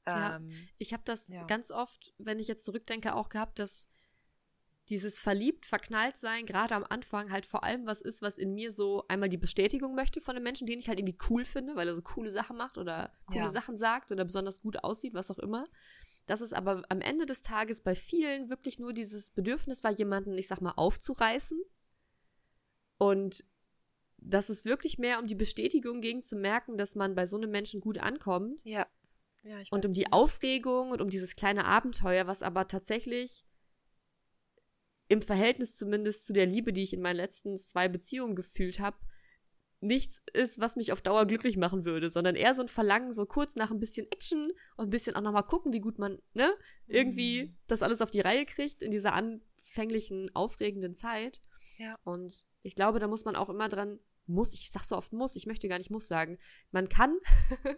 [0.07, 1.43] Ja, ähm, ich habe das ja.
[1.45, 3.89] ganz oft, wenn ich jetzt zurückdenke, auch gehabt, dass
[4.89, 8.71] dieses verliebt, verknallt sein, gerade am Anfang halt vor allem was ist, was in mir
[8.71, 11.87] so einmal die Bestätigung möchte von einem Menschen, den ich halt irgendwie cool finde, weil
[11.87, 13.49] er so coole Sachen macht oder coole ja.
[13.49, 15.67] Sachen sagt oder besonders gut aussieht, was auch immer.
[16.25, 20.37] Dass es aber am Ende des Tages bei vielen wirklich nur dieses Bedürfnis war, jemanden,
[20.37, 21.61] ich sag mal, aufzureißen.
[22.97, 23.45] Und
[24.17, 27.51] dass es wirklich mehr um die Bestätigung ging, zu merken, dass man bei so einem
[27.51, 28.61] Menschen gut ankommt.
[28.63, 28.87] Ja.
[29.43, 33.45] Ja, ich und um die Aufregung und um dieses kleine Abenteuer, was aber tatsächlich
[35.09, 38.97] im Verhältnis zumindest zu der Liebe, die ich in meinen letzten zwei Beziehungen gefühlt habe,
[39.81, 43.25] nichts ist, was mich auf Dauer glücklich machen würde, sondern eher so ein Verlangen, so
[43.25, 46.53] kurz nach ein bisschen Action und ein bisschen auch nochmal gucken, wie gut man, ne,
[46.87, 47.57] irgendwie mhm.
[47.67, 51.41] das alles auf die Reihe kriegt in dieser anfänglichen, aufregenden Zeit.
[51.77, 51.95] Ja.
[52.05, 55.35] Und ich glaube, da muss man auch immer dran muss, ich sag so oft muss,
[55.35, 56.37] ich möchte gar nicht muss sagen.
[56.71, 57.17] Man kann,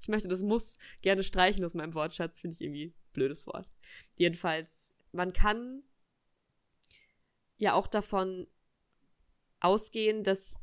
[0.00, 3.68] ich möchte das muss gerne streichen aus meinem Wortschatz, finde ich irgendwie blödes Wort.
[4.16, 5.82] Jedenfalls, man kann
[7.56, 8.46] ja auch davon
[9.60, 10.56] ausgehen, dass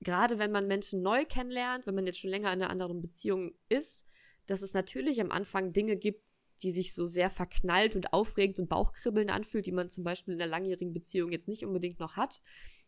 [0.00, 3.52] gerade wenn man Menschen neu kennenlernt, wenn man jetzt schon länger in einer anderen Beziehung
[3.68, 4.04] ist,
[4.46, 6.30] dass es natürlich am Anfang Dinge gibt,
[6.62, 10.40] die sich so sehr verknallt und aufregend und Bauchkribbeln anfühlt, die man zum Beispiel in
[10.40, 12.40] einer langjährigen Beziehung jetzt nicht unbedingt noch hat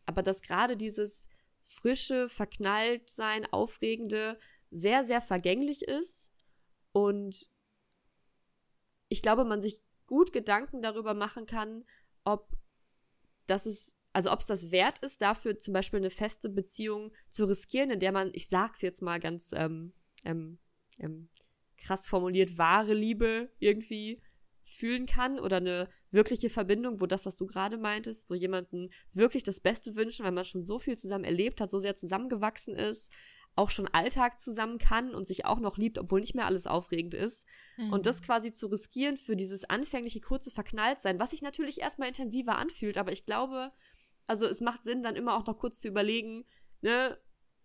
[0.07, 4.39] aber dass gerade dieses frische, verknallt sein, aufregende
[4.71, 6.31] sehr, sehr vergänglich ist
[6.93, 7.49] und
[9.09, 11.85] ich glaube, man sich gut Gedanken darüber machen kann,
[12.25, 12.49] ob
[13.47, 17.45] das ist, also ob es das wert ist, dafür zum Beispiel eine feste Beziehung zu
[17.45, 19.93] riskieren, in der man, ich sag's jetzt mal ganz ähm,
[20.25, 20.59] ähm,
[20.99, 21.29] ähm,
[21.77, 24.21] krass formuliert, wahre Liebe irgendwie
[24.65, 29.43] fühlen kann oder eine wirkliche Verbindung, wo das, was du gerade meintest, so jemanden wirklich
[29.43, 33.13] das Beste wünschen, weil man schon so viel zusammen erlebt hat, so sehr zusammengewachsen ist,
[33.57, 37.15] auch schon Alltag zusammen kann und sich auch noch liebt, obwohl nicht mehr alles aufregend
[37.15, 37.47] ist.
[37.77, 37.93] Mhm.
[37.93, 42.57] Und das quasi zu riskieren für dieses anfängliche kurze Verknalltsein, was sich natürlich erstmal intensiver
[42.57, 43.71] anfühlt, aber ich glaube,
[44.27, 46.47] also es macht Sinn, dann immer auch noch kurz zu überlegen,
[46.81, 47.19] ne,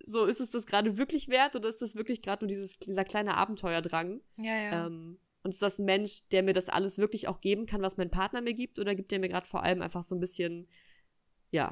[0.03, 3.05] so ist es das gerade wirklich wert oder ist das wirklich gerade nur dieses, dieser
[3.05, 4.21] kleine Abenteuerdrang?
[4.38, 4.85] Ja, ja.
[4.85, 7.97] Ähm, und ist das ein Mensch, der mir das alles wirklich auch geben kann, was
[7.97, 8.78] mein Partner mir gibt?
[8.80, 10.67] Oder gibt der mir gerade vor allem einfach so ein bisschen,
[11.52, 11.71] ja,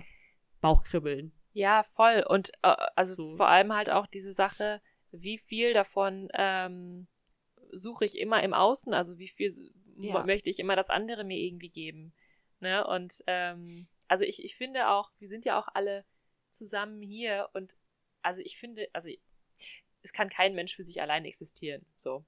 [0.62, 1.34] Bauchkribbeln?
[1.54, 2.24] Ja, voll.
[2.28, 3.36] Und äh, also so.
[3.36, 7.08] vor allem halt auch diese Sache, wie viel davon ähm,
[7.72, 9.52] suche ich immer im Außen, also wie viel
[9.98, 10.24] ja.
[10.24, 12.14] möchte ich immer das andere mir irgendwie geben.
[12.60, 12.86] Ne?
[12.88, 16.06] Und ähm, also ich, ich finde auch, wir sind ja auch alle
[16.50, 17.76] zusammen hier und
[18.22, 19.10] also ich finde, also
[20.04, 21.86] es kann kein Mensch für sich allein existieren.
[21.96, 22.26] So.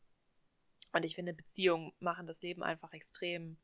[0.91, 3.58] Und ich finde, Beziehungen machen das Leben einfach extrem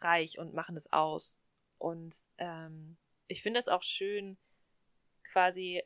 [0.00, 1.38] reich und machen es aus.
[1.78, 4.38] Und ähm, ich finde es auch schön,
[5.24, 5.82] quasi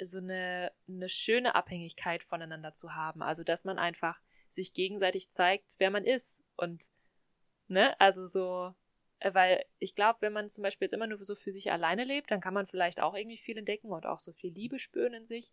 [0.00, 3.22] so eine, eine schöne Abhängigkeit voneinander zu haben.
[3.22, 6.42] Also, dass man einfach sich gegenseitig zeigt, wer man ist.
[6.56, 6.92] Und,
[7.68, 8.74] ne, also so,
[9.20, 12.04] äh, weil ich glaube, wenn man zum Beispiel jetzt immer nur so für sich alleine
[12.04, 15.14] lebt, dann kann man vielleicht auch irgendwie viel entdecken und auch so viel Liebe spüren
[15.14, 15.52] in sich.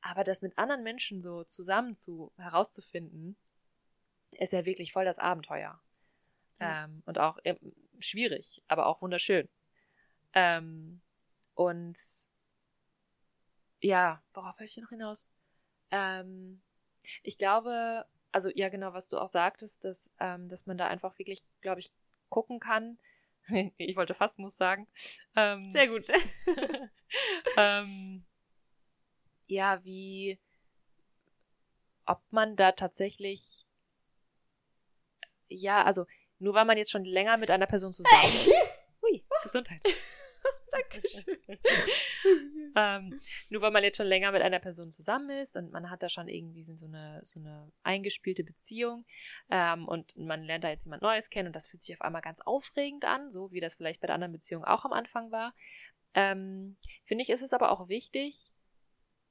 [0.00, 3.36] Aber das mit anderen Menschen so zusammen zu herauszufinden,
[4.38, 5.80] ist ja wirklich voll das Abenteuer.
[6.60, 6.84] Ja.
[6.84, 7.56] Ähm, und auch äh,
[7.98, 9.48] schwierig, aber auch wunderschön.
[10.34, 11.00] Ähm,
[11.54, 11.98] und
[13.80, 15.28] ja, worauf wollte ich noch hinaus?
[15.90, 16.62] Ähm,
[17.22, 21.18] ich glaube, also ja genau, was du auch sagtest, dass, ähm, dass man da einfach
[21.18, 21.92] wirklich, glaube ich,
[22.28, 22.98] gucken kann.
[23.76, 24.86] ich wollte fast muss sagen.
[25.36, 26.06] Ähm, Sehr gut.
[29.48, 30.38] ja, wie,
[32.06, 33.66] ob man da tatsächlich,
[35.48, 36.06] ja, also
[36.38, 38.56] nur weil man jetzt schon länger mit einer Person zusammen ist.
[39.02, 39.82] Hui, Gesundheit.
[40.70, 41.38] Dankeschön.
[42.76, 46.02] ähm, nur weil man jetzt schon länger mit einer Person zusammen ist und man hat
[46.02, 49.06] da schon irgendwie so eine, so eine eingespielte Beziehung
[49.50, 52.20] ähm, und man lernt da jetzt jemand Neues kennen und das fühlt sich auf einmal
[52.20, 55.54] ganz aufregend an, so wie das vielleicht bei der anderen Beziehung auch am Anfang war.
[56.14, 58.52] Ähm, Finde ich, ist es aber auch wichtig,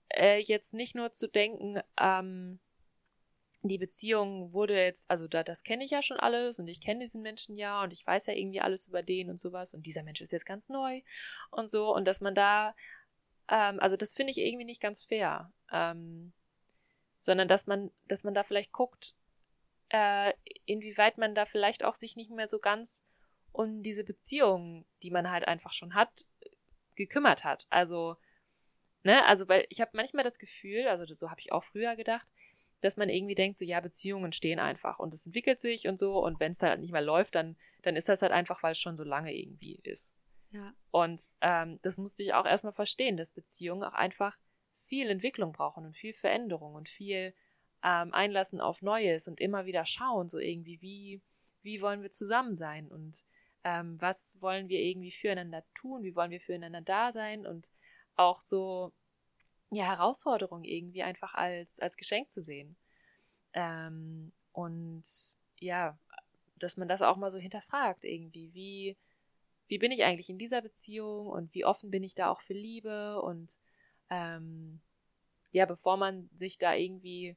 [0.10, 2.60] äh, jetzt nicht nur zu denken, ähm,
[3.64, 7.02] die Beziehung wurde jetzt, also da, das kenne ich ja schon alles und ich kenne
[7.02, 10.04] diesen Menschen ja und ich weiß ja irgendwie alles über den und sowas und dieser
[10.04, 11.02] Mensch ist jetzt ganz neu
[11.50, 12.76] und so und dass man da,
[13.50, 16.34] ähm, also das finde ich irgendwie nicht ganz fair, ähm,
[17.18, 19.16] sondern dass man, dass man da vielleicht guckt,
[19.90, 20.34] äh,
[20.66, 23.06] inwieweit man da vielleicht auch sich nicht mehr so ganz
[23.52, 26.26] um diese Beziehung, die man halt einfach schon hat,
[26.96, 27.66] gekümmert hat.
[27.70, 28.18] Also,
[29.04, 32.28] ne, also weil ich habe manchmal das Gefühl, also so habe ich auch früher gedacht,
[32.82, 36.24] dass man irgendwie denkt, so ja, Beziehungen stehen einfach und es entwickelt sich und so
[36.24, 38.80] und wenn es halt nicht mehr läuft, dann, dann ist das halt einfach, weil es
[38.80, 40.16] schon so lange irgendwie ist.
[40.52, 40.74] Ja.
[40.92, 44.38] Und ähm, das musste ich auch erstmal verstehen, dass Beziehungen auch einfach
[44.74, 47.34] viel Entwicklung brauchen und viel Veränderung und viel
[47.84, 51.22] ähm, Einlassen auf Neues und immer wieder schauen, so irgendwie, wie,
[51.62, 53.24] wie wollen wir zusammen sein und
[53.64, 57.72] ähm, was wollen wir irgendwie füreinander tun, wie wollen wir füreinander da sein und
[58.18, 58.92] auch so
[59.72, 62.78] ja, Herausforderung irgendwie einfach als, als Geschenk zu sehen.
[63.54, 65.04] Ähm, und
[65.60, 65.98] ja,
[66.56, 68.98] dass man das auch mal so hinterfragt irgendwie, wie,
[69.68, 72.54] wie bin ich eigentlich in dieser Beziehung und wie offen bin ich da auch für
[72.54, 73.60] Liebe und
[74.10, 74.82] ähm,
[75.52, 77.36] ja, bevor man sich da irgendwie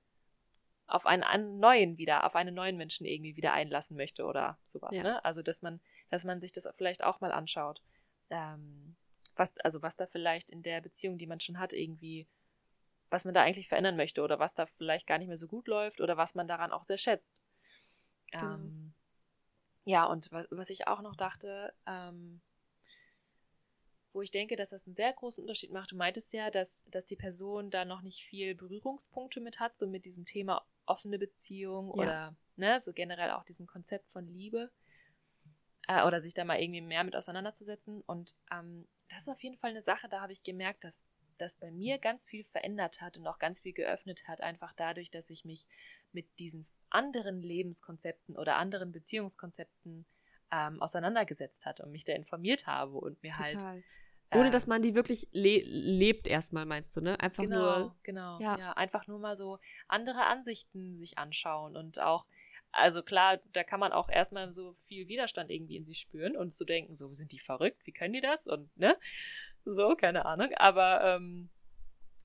[0.87, 5.03] auf einen neuen wieder, auf einen neuen Menschen irgendwie wieder einlassen möchte oder sowas, ja.
[5.03, 5.25] ne?
[5.25, 7.83] Also dass man, dass man sich das vielleicht auch mal anschaut.
[8.29, 8.97] Ähm,
[9.37, 12.27] was, also was da vielleicht in der Beziehung, die man schon hat, irgendwie,
[13.09, 15.69] was man da eigentlich verändern möchte oder was da vielleicht gar nicht mehr so gut
[15.69, 17.37] läuft oder was man daran auch sehr schätzt.
[18.33, 18.55] Genau.
[18.55, 18.95] Ähm,
[19.85, 22.41] ja, und was, was ich auch noch dachte, ähm,
[24.13, 25.93] wo ich denke, dass das einen sehr großen Unterschied macht.
[25.93, 29.87] Du meintest ja, dass, dass die Person da noch nicht viel Berührungspunkte mit hat, so
[29.87, 32.03] mit diesem Thema offene Beziehung ja.
[32.03, 34.71] oder ne, so generell auch diesem Konzept von Liebe
[35.87, 38.03] äh, oder sich da mal irgendwie mehr mit auseinanderzusetzen.
[38.03, 41.57] Und ähm, das ist auf jeden Fall eine Sache, da habe ich gemerkt, dass das
[41.57, 45.31] bei mir ganz viel verändert hat und auch ganz viel geöffnet hat, einfach dadurch, dass
[45.31, 45.67] ich mich
[46.13, 50.05] mit diesen anderen Lebenskonzepten oder anderen Beziehungskonzepten
[50.51, 53.69] ähm, auseinandergesetzt hatte und mich da informiert habe und mir halt Total.
[53.69, 53.85] halt
[54.33, 57.19] ohne dass man die wirklich le lebt erstmal, meinst du, ne?
[57.19, 57.97] Einfach genau, nur.
[58.05, 58.57] Genau, ja.
[58.59, 58.73] ja.
[58.75, 62.29] Einfach nur mal so andere Ansichten sich anschauen und auch
[62.73, 66.51] also klar, da kann man auch erstmal so viel Widerstand irgendwie in sich spüren und
[66.51, 68.97] zu denken, so sind die verrückt, wie können die das und ne,
[69.65, 70.53] so keine Ahnung.
[70.55, 71.51] Aber ähm,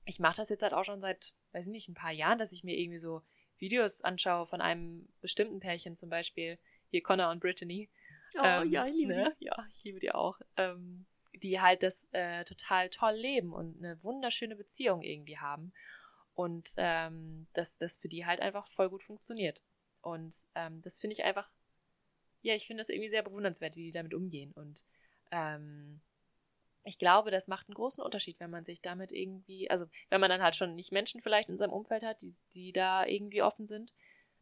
[0.04, 2.52] ich mache das jetzt halt auch schon seit, weiß ich nicht, ein paar Jahren, dass
[2.52, 3.22] ich mir irgendwie so
[3.58, 6.58] Videos anschaue von einem bestimmten Pärchen zum Beispiel,
[6.90, 7.90] hier Connor und Brittany.
[8.38, 9.34] Oh ähm, ja, ich liebe ne?
[9.40, 9.46] die.
[9.46, 10.38] Ja, ich liebe die auch.
[10.56, 15.72] Ähm, die halt das äh, total toll leben und eine wunderschöne Beziehung irgendwie haben
[16.34, 19.62] und ähm, dass das für die halt einfach voll gut funktioniert.
[20.06, 21.50] Und ähm, das finde ich einfach,
[22.42, 24.52] ja, ich finde das irgendwie sehr bewundernswert, wie die damit umgehen.
[24.52, 24.84] Und
[25.32, 26.00] ähm,
[26.84, 30.30] ich glaube, das macht einen großen Unterschied, wenn man sich damit irgendwie, also wenn man
[30.30, 33.66] dann halt schon nicht Menschen vielleicht in seinem Umfeld hat, die, die da irgendwie offen
[33.66, 33.92] sind,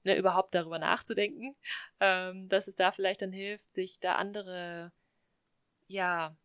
[0.02, 1.56] ne, überhaupt darüber nachzudenken,
[1.98, 4.92] ähm, dass es da vielleicht dann hilft, sich da andere,
[5.86, 6.36] ja,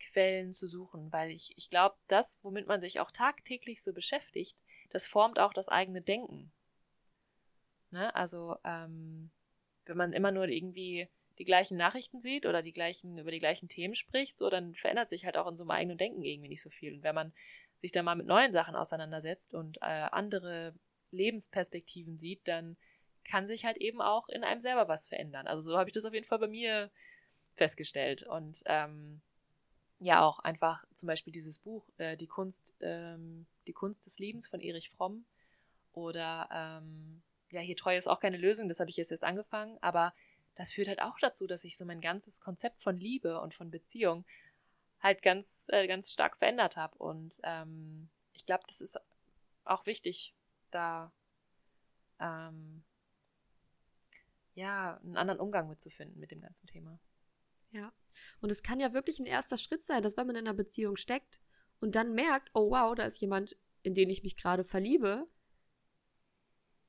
[0.00, 4.56] Quellen zu suchen, weil ich, ich glaube, das, womit man sich auch tagtäglich so beschäftigt,
[4.90, 6.52] das formt auch das eigene Denken.
[7.90, 8.14] Ne?
[8.14, 9.30] Also, ähm,
[9.86, 13.68] wenn man immer nur irgendwie die gleichen Nachrichten sieht oder die gleichen, über die gleichen
[13.68, 16.62] Themen spricht, so, dann verändert sich halt auch in so einem eigenen Denken irgendwie nicht
[16.62, 16.94] so viel.
[16.94, 17.32] Und wenn man
[17.76, 20.74] sich dann mal mit neuen Sachen auseinandersetzt und äh, andere
[21.10, 22.76] Lebensperspektiven sieht, dann
[23.24, 25.46] kann sich halt eben auch in einem selber was verändern.
[25.46, 26.90] Also so habe ich das auf jeden Fall bei mir
[27.54, 28.24] festgestellt.
[28.24, 29.20] Und ähm,
[30.00, 34.48] ja, auch einfach zum Beispiel dieses Buch, äh, die Kunst, ähm, die Kunst des Lebens
[34.48, 35.24] von Erich Fromm
[35.92, 39.78] oder ähm, ja, hier Treue ist auch keine Lösung, das habe ich jetzt erst angefangen,
[39.80, 40.14] aber
[40.54, 43.70] das führt halt auch dazu, dass sich so mein ganzes Konzept von Liebe und von
[43.70, 44.24] Beziehung
[45.00, 46.98] halt ganz, äh, ganz stark verändert habe.
[46.98, 48.98] Und ähm, ich glaube, das ist
[49.64, 50.34] auch wichtig,
[50.70, 51.12] da
[52.18, 52.82] ähm,
[54.54, 56.98] ja, einen anderen Umgang mitzufinden mit dem ganzen Thema.
[57.70, 57.92] Ja.
[58.40, 60.96] Und es kann ja wirklich ein erster Schritt sein, dass wenn man in einer Beziehung
[60.96, 61.40] steckt
[61.80, 65.28] und dann merkt, oh wow, da ist jemand, in den ich mich gerade verliebe,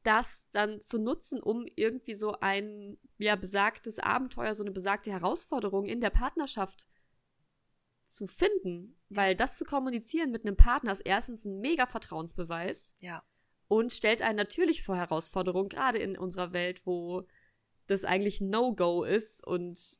[0.04, 5.86] das dann zu nutzen, um irgendwie so ein ja besagtes Abenteuer, so eine besagte Herausforderung
[5.86, 6.88] in der Partnerschaft
[8.06, 12.94] zu finden, weil das zu kommunizieren mit einem Partner ist erstens ein mega Vertrauensbeweis.
[13.02, 13.24] Ja.
[13.68, 17.28] Und stellt einen natürlich vor Herausforderungen, gerade in unserer Welt, wo
[17.86, 20.00] das eigentlich No-Go ist und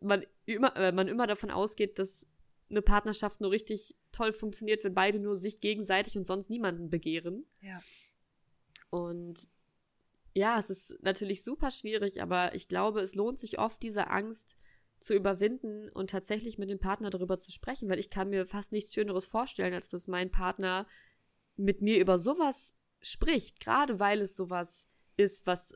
[0.00, 2.26] man immer, äh, man immer davon ausgeht, dass
[2.70, 7.46] eine Partnerschaft nur richtig toll funktioniert, wenn beide nur sich gegenseitig und sonst niemanden begehren.
[7.60, 7.80] Ja.
[8.92, 9.48] Und
[10.34, 14.58] ja, es ist natürlich super schwierig, aber ich glaube, es lohnt sich oft, diese Angst
[14.98, 18.70] zu überwinden und tatsächlich mit dem Partner darüber zu sprechen, weil ich kann mir fast
[18.70, 20.86] nichts Schöneres vorstellen, als dass mein Partner
[21.56, 25.72] mit mir über sowas spricht, gerade weil es sowas ist, was,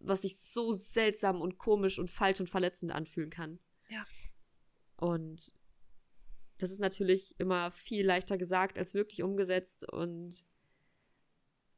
[0.00, 3.58] was sich so seltsam und komisch und falsch und verletzend anfühlen kann.
[3.88, 4.06] Ja.
[4.96, 5.52] Und
[6.58, 10.44] das ist natürlich immer viel leichter gesagt als wirklich umgesetzt und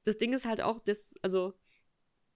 [0.09, 1.55] das Ding ist halt auch, das, also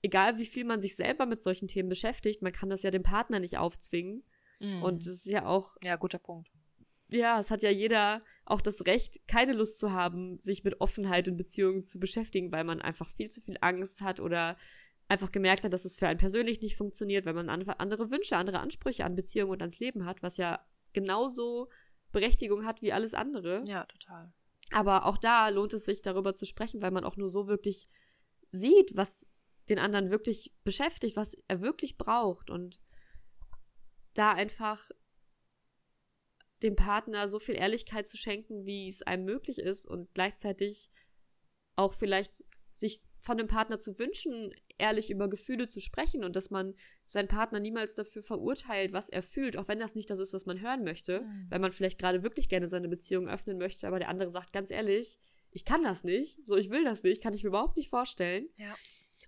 [0.03, 3.03] egal wie viel man sich selber mit solchen Themen beschäftigt, man kann das ja dem
[3.03, 4.25] Partner nicht aufzwingen.
[4.61, 4.83] Mhm.
[4.83, 5.77] Und das ist ja auch.
[5.83, 6.51] Ja, guter Punkt.
[7.09, 11.29] Ja, es hat ja jeder auch das Recht, keine Lust zu haben, sich mit Offenheit
[11.29, 14.57] in Beziehungen zu beschäftigen, weil man einfach viel zu viel Angst hat oder
[15.09, 18.61] einfach gemerkt hat, dass es für einen persönlich nicht funktioniert, weil man andere Wünsche, andere
[18.61, 21.69] Ansprüche an Beziehungen und ans Leben hat, was ja genauso
[22.13, 23.63] Berechtigung hat wie alles andere.
[23.67, 24.33] Ja, total.
[24.73, 27.89] Aber auch da lohnt es sich, darüber zu sprechen, weil man auch nur so wirklich
[28.49, 29.27] sieht, was
[29.69, 32.51] den anderen wirklich beschäftigt, was er wirklich braucht.
[32.51, 32.81] Und
[34.15, 34.91] da einfach
[36.63, 40.91] dem Partner so viel Ehrlichkeit zu schenken, wie es einem möglich ist und gleichzeitig
[41.77, 46.51] auch vielleicht sich von dem Partner zu wünschen, ehrlich über Gefühle zu sprechen und dass
[46.51, 46.75] man
[47.07, 50.45] seinen Partner niemals dafür verurteilt, was er fühlt, auch wenn das nicht das ist, was
[50.45, 51.47] man hören möchte, mhm.
[51.49, 54.71] weil man vielleicht gerade wirklich gerne seine Beziehung öffnen möchte, aber der andere sagt ganz
[54.71, 55.21] ehrlich,
[55.53, 58.49] ich kann das nicht, so ich will das nicht, kann ich mir überhaupt nicht vorstellen.
[58.59, 58.75] Ja.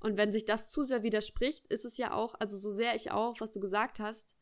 [0.00, 3.12] Und wenn sich das zu sehr widerspricht, ist es ja auch, also so sehr ich
[3.12, 4.36] auch, was du gesagt hast,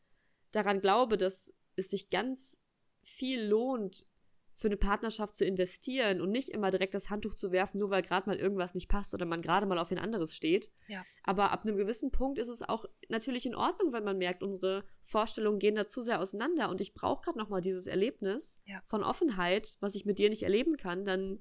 [0.51, 2.59] daran glaube, dass es sich ganz
[3.01, 4.05] viel lohnt,
[4.53, 8.03] für eine Partnerschaft zu investieren und nicht immer direkt das Handtuch zu werfen, nur weil
[8.03, 10.69] gerade mal irgendwas nicht passt oder man gerade mal auf ein anderes steht.
[10.87, 11.03] Ja.
[11.23, 14.85] Aber ab einem gewissen Punkt ist es auch natürlich in Ordnung, wenn man merkt, unsere
[15.01, 18.79] Vorstellungen gehen da zu sehr auseinander und ich brauche gerade noch mal dieses Erlebnis ja.
[18.83, 21.39] von Offenheit, was ich mit dir nicht erleben kann, dann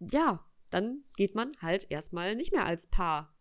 [0.00, 3.34] ja, dann geht man halt erstmal nicht mehr als Paar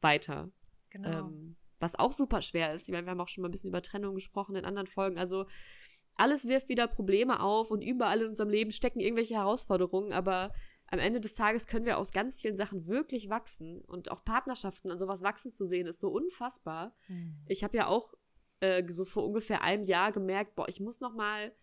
[0.00, 0.50] weiter.
[0.90, 1.26] Genau.
[1.26, 2.88] Ähm, was auch super schwer ist.
[2.88, 5.18] Ich meine, wir haben auch schon mal ein bisschen über Trennung gesprochen in anderen Folgen.
[5.18, 5.46] Also
[6.20, 10.52] alles wirft wieder Probleme auf und überall in unserem Leben stecken irgendwelche Herausforderungen, aber
[10.86, 14.90] am Ende des Tages können wir aus ganz vielen Sachen wirklich wachsen und auch Partnerschaften
[14.90, 16.94] an sowas wachsen zu sehen, ist so unfassbar.
[17.08, 17.38] Mhm.
[17.46, 18.12] Ich habe ja auch
[18.60, 21.54] äh, so vor ungefähr einem Jahr gemerkt, boah, ich muss noch mal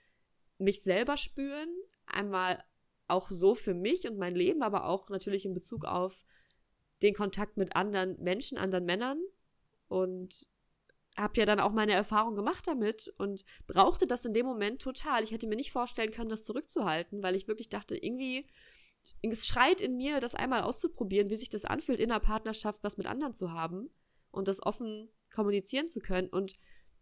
[0.57, 1.69] mich selber spüren,
[2.07, 2.63] einmal
[3.07, 6.25] auch so für mich und mein Leben, aber auch natürlich in Bezug auf
[7.03, 9.19] den Kontakt mit anderen Menschen, anderen Männern
[9.87, 10.47] und
[11.17, 15.23] habe ja dann auch meine Erfahrung gemacht damit und brauchte das in dem Moment total.
[15.23, 18.45] Ich hätte mir nicht vorstellen können, das zurückzuhalten, weil ich wirklich dachte, irgendwie
[19.21, 22.97] es schreit in mir, das einmal auszuprobieren, wie sich das anfühlt, in einer Partnerschaft was
[22.97, 23.89] mit anderen zu haben
[24.31, 26.29] und das offen kommunizieren zu können.
[26.29, 26.55] Und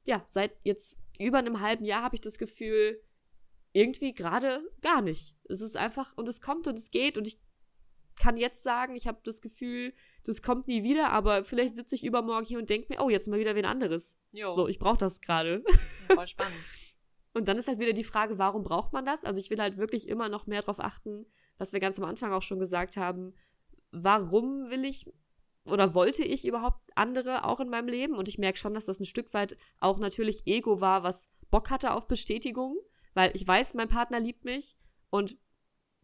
[0.05, 3.01] ja, seit jetzt über einem halben Jahr habe ich das Gefühl,
[3.73, 5.35] irgendwie gerade gar nicht.
[5.45, 7.39] Es ist einfach, und es kommt und es geht und ich
[8.15, 9.93] kann jetzt sagen, ich habe das Gefühl,
[10.25, 13.27] das kommt nie wieder, aber vielleicht sitze ich übermorgen hier und denke mir, oh, jetzt
[13.27, 14.17] mal wieder wen anderes.
[14.31, 14.51] Jo.
[14.51, 15.63] So, ich brauche das gerade.
[16.13, 16.55] Voll spannend.
[17.33, 19.23] und dann ist halt wieder die Frage, warum braucht man das?
[19.23, 21.25] Also ich will halt wirklich immer noch mehr darauf achten,
[21.57, 23.33] was wir ganz am Anfang auch schon gesagt haben.
[23.91, 25.05] Warum will ich
[25.67, 28.15] oder wollte ich überhaupt andere auch in meinem Leben?
[28.15, 31.69] Und ich merke schon, dass das ein Stück weit auch natürlich Ego war, was Bock
[31.69, 32.77] hatte auf Bestätigung
[33.15, 34.77] weil ich weiß, mein Partner liebt mich
[35.09, 35.37] und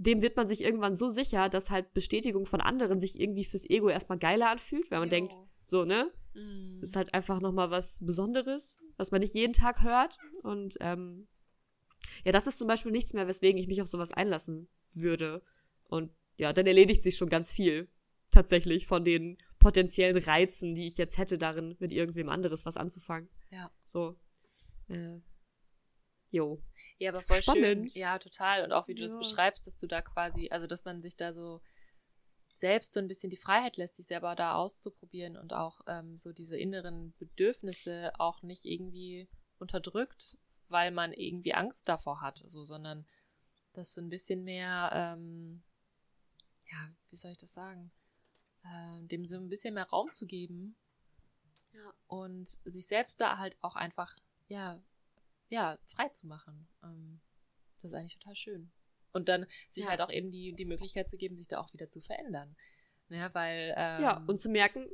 [0.02, 3.70] dem wird man sich irgendwann so sicher, dass halt Bestätigung von anderen sich irgendwie fürs
[3.70, 5.12] Ego erstmal geiler anfühlt, weil man jo.
[5.12, 6.12] denkt, so, ne?
[6.34, 6.82] Mm.
[6.82, 10.18] Ist halt einfach nochmal was Besonderes, was man nicht jeden Tag hört.
[10.42, 11.28] Und ähm,
[12.26, 15.44] ja, das ist zum Beispiel nichts mehr, weswegen ich mich auf sowas einlassen würde.
[15.84, 17.88] Und ja, dann erledigt sich schon ganz viel
[18.32, 23.30] tatsächlich von den potenziellen Reizen, die ich jetzt hätte, darin mit irgendwem anderes was anzufangen.
[23.52, 23.70] Ja.
[23.86, 24.18] So.
[24.88, 25.20] Äh,
[26.32, 26.60] jo.
[27.02, 27.92] Ja, aber voll Spannend.
[27.92, 28.00] schön.
[28.00, 28.64] Ja, total.
[28.64, 29.08] Und auch wie du ja.
[29.08, 31.60] das beschreibst, dass du da quasi, also dass man sich da so
[32.54, 36.32] selbst so ein bisschen die Freiheit lässt, sich selber da auszuprobieren und auch ähm, so
[36.32, 39.28] diese inneren Bedürfnisse auch nicht irgendwie
[39.58, 40.38] unterdrückt,
[40.68, 43.08] weil man irgendwie Angst davor hat, so, sondern
[43.74, 45.64] das so ein bisschen mehr, ähm,
[46.72, 47.92] ja, wie soll ich das sagen,
[48.64, 50.78] äh, dem so ein bisschen mehr Raum zu geben
[51.74, 51.94] Ja.
[52.06, 54.16] Und sich selbst da halt auch einfach,
[54.50, 54.84] ja,
[55.52, 56.68] ja, frei zu machen.
[56.82, 57.22] Ähm,
[57.76, 58.72] das ist eigentlich total schön.
[59.12, 59.90] Und dann sich ja.
[59.90, 62.56] halt auch eben die, die Möglichkeit zu geben, sich da auch wieder zu verändern.
[63.10, 63.74] Ja, weil.
[63.76, 64.88] Ähm, ja, und zu merken,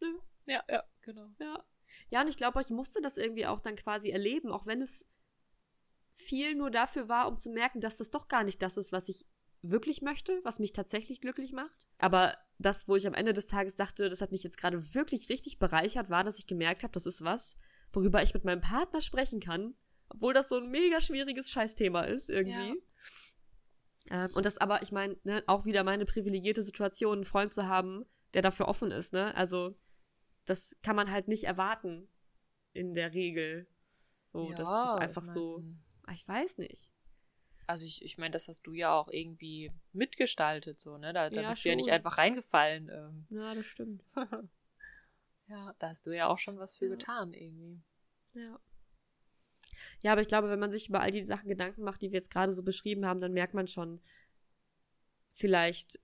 [0.00, 1.28] hm, ja, ja, genau.
[1.40, 1.64] Ja.
[2.10, 5.10] Ja, und ich glaube, ich musste das irgendwie auch dann quasi erleben, auch wenn es
[6.12, 9.08] viel nur dafür war, um zu merken, dass das doch gar nicht das ist, was
[9.08, 9.26] ich
[9.62, 11.86] wirklich möchte, was mich tatsächlich glücklich macht.
[11.98, 15.28] Aber das, wo ich am Ende des Tages dachte, das hat mich jetzt gerade wirklich
[15.28, 17.56] richtig bereichert, war, dass ich gemerkt habe, das ist was,
[17.92, 19.74] worüber ich mit meinem Partner sprechen kann,
[20.08, 22.80] obwohl das so ein mega schwieriges Scheißthema ist irgendwie.
[24.10, 24.24] Ja.
[24.24, 27.66] Ähm, und das aber, ich meine, ne, auch wieder meine privilegierte Situation, einen Freund zu
[27.66, 29.34] haben, der dafür offen ist, ne?
[29.36, 29.78] Also,
[30.44, 32.08] das kann man halt nicht erwarten
[32.72, 33.66] in der Regel.
[34.20, 35.64] So, ja, das ist einfach ich mein, so.
[36.12, 36.90] Ich weiß nicht.
[37.66, 41.12] Also ich, ich meine, das hast du ja auch irgendwie mitgestaltet, so, ne?
[41.12, 42.90] Da, da ja, bist du ja nicht einfach reingefallen.
[42.90, 43.26] Ähm.
[43.30, 44.04] Ja, das stimmt.
[45.48, 46.92] ja, da hast du ja auch schon was für ja.
[46.92, 47.82] getan, irgendwie.
[48.34, 48.58] Ja.
[50.00, 52.18] Ja, aber ich glaube, wenn man sich über all die Sachen Gedanken macht, die wir
[52.18, 54.00] jetzt gerade so beschrieben haben, dann merkt man schon
[55.30, 56.00] vielleicht,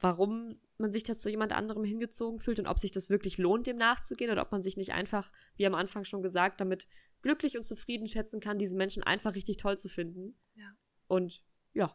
[0.00, 3.66] warum man sich das zu jemand anderem hingezogen fühlt und ob sich das wirklich lohnt,
[3.66, 6.88] dem nachzugehen oder ob man sich nicht einfach, wie am Anfang schon gesagt, damit
[7.22, 10.36] glücklich und zufrieden schätzen kann, diesen Menschen einfach richtig toll zu finden.
[10.54, 10.76] Ja.
[11.06, 11.94] Und ja.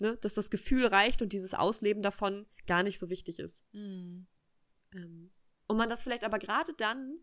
[0.00, 3.64] Ne, dass das Gefühl reicht und dieses Ausleben davon gar nicht so wichtig ist.
[3.72, 4.28] Mhm.
[4.94, 5.30] Ähm,
[5.66, 7.18] und man das vielleicht aber gerade dann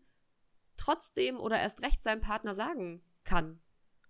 [0.76, 3.60] trotzdem oder erst recht seinem Partner sagen kann.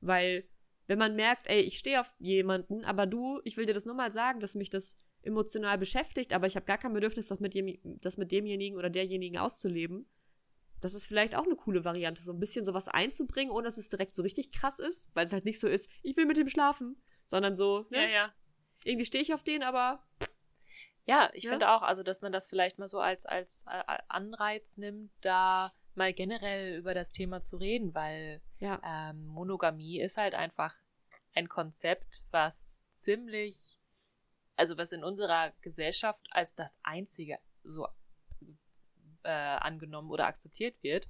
[0.01, 0.49] Weil,
[0.87, 3.95] wenn man merkt, ey, ich stehe auf jemanden, aber du, ich will dir das nur
[3.95, 7.55] mal sagen, dass mich das emotional beschäftigt, aber ich habe gar kein Bedürfnis, das mit,
[7.55, 10.09] dem, das mit demjenigen oder derjenigen auszuleben,
[10.81, 13.89] das ist vielleicht auch eine coole Variante, so ein bisschen sowas einzubringen, ohne dass es
[13.89, 16.49] direkt so richtig krass ist, weil es halt nicht so ist, ich will mit dem
[16.49, 18.03] schlafen, sondern so, ne?
[18.03, 18.35] Ja, ja.
[18.85, 20.07] Irgendwie stehe ich auf den, aber.
[21.07, 21.51] Ja, ich ja?
[21.51, 25.73] finde auch, also, dass man das vielleicht mal so als, als äh, Anreiz nimmt, da
[25.95, 28.81] mal generell über das Thema zu reden, weil ja.
[28.85, 30.75] ähm, Monogamie ist halt einfach
[31.35, 33.79] ein Konzept, was ziemlich,
[34.57, 37.87] also was in unserer Gesellschaft als das einzige so
[39.23, 41.09] äh, angenommen oder akzeptiert wird.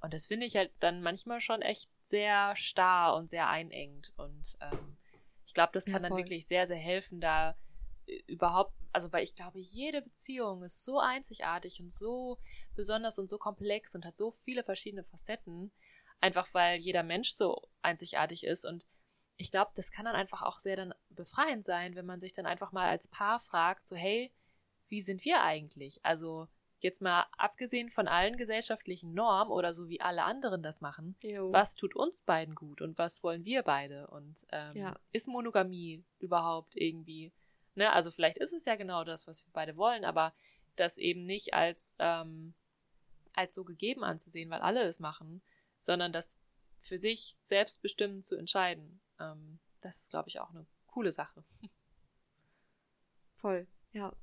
[0.00, 4.12] Und das finde ich halt dann manchmal schon echt sehr starr und sehr einengt.
[4.16, 4.96] Und ähm,
[5.46, 7.56] ich glaube, das kann ja, dann wirklich sehr, sehr helfen, da
[8.06, 12.38] äh, überhaupt, also weil ich glaube, jede Beziehung ist so einzigartig und so
[12.74, 15.72] besonders und so komplex und hat so viele verschiedene Facetten,
[16.20, 18.64] einfach weil jeder Mensch so einzigartig ist.
[18.64, 18.84] Und
[19.36, 22.46] ich glaube, das kann dann einfach auch sehr dann befreiend sein, wenn man sich dann
[22.46, 24.32] einfach mal als Paar fragt, so hey,
[24.88, 26.04] wie sind wir eigentlich?
[26.04, 26.48] Also
[26.80, 31.52] jetzt mal abgesehen von allen gesellschaftlichen Normen oder so wie alle anderen das machen, jo.
[31.52, 34.06] was tut uns beiden gut und was wollen wir beide?
[34.08, 34.96] Und ähm, ja.
[35.12, 37.32] ist Monogamie überhaupt irgendwie,
[37.74, 40.34] ne, also vielleicht ist es ja genau das, was wir beide wollen, aber
[40.76, 42.54] das eben nicht als, ähm,
[43.34, 45.42] als so gegeben anzusehen, weil alle es machen,
[45.78, 46.48] sondern das
[46.78, 49.00] für sich selbstbestimmt zu entscheiden.
[49.18, 51.44] Ähm, das ist, glaube ich, auch eine coole Sache.
[53.34, 54.14] Voll, ja.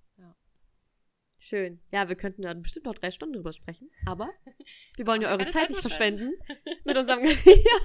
[1.39, 1.80] Schön.
[1.91, 4.28] Ja, wir könnten dann bestimmt noch drei Stunden drüber sprechen, aber
[4.95, 6.34] wir wollen ja eure Zeit, Zeit nicht verschwenden
[6.84, 7.78] mit unserem, ja,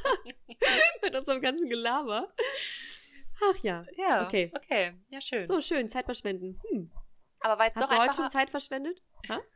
[1.02, 2.28] mit unserem ganzen Gelaber.
[3.50, 3.84] Ach ja.
[3.96, 4.26] Ja.
[4.26, 4.52] Okay.
[4.54, 4.94] Okay.
[5.10, 5.46] Ja, schön.
[5.46, 5.88] So, schön.
[5.88, 6.60] Zeit verschwenden.
[6.70, 6.90] Hm.
[7.40, 8.08] Aber war jetzt Hast doch du einfacher...
[8.08, 9.02] heute schon Zeit verschwendet?
[9.28, 9.40] Ha?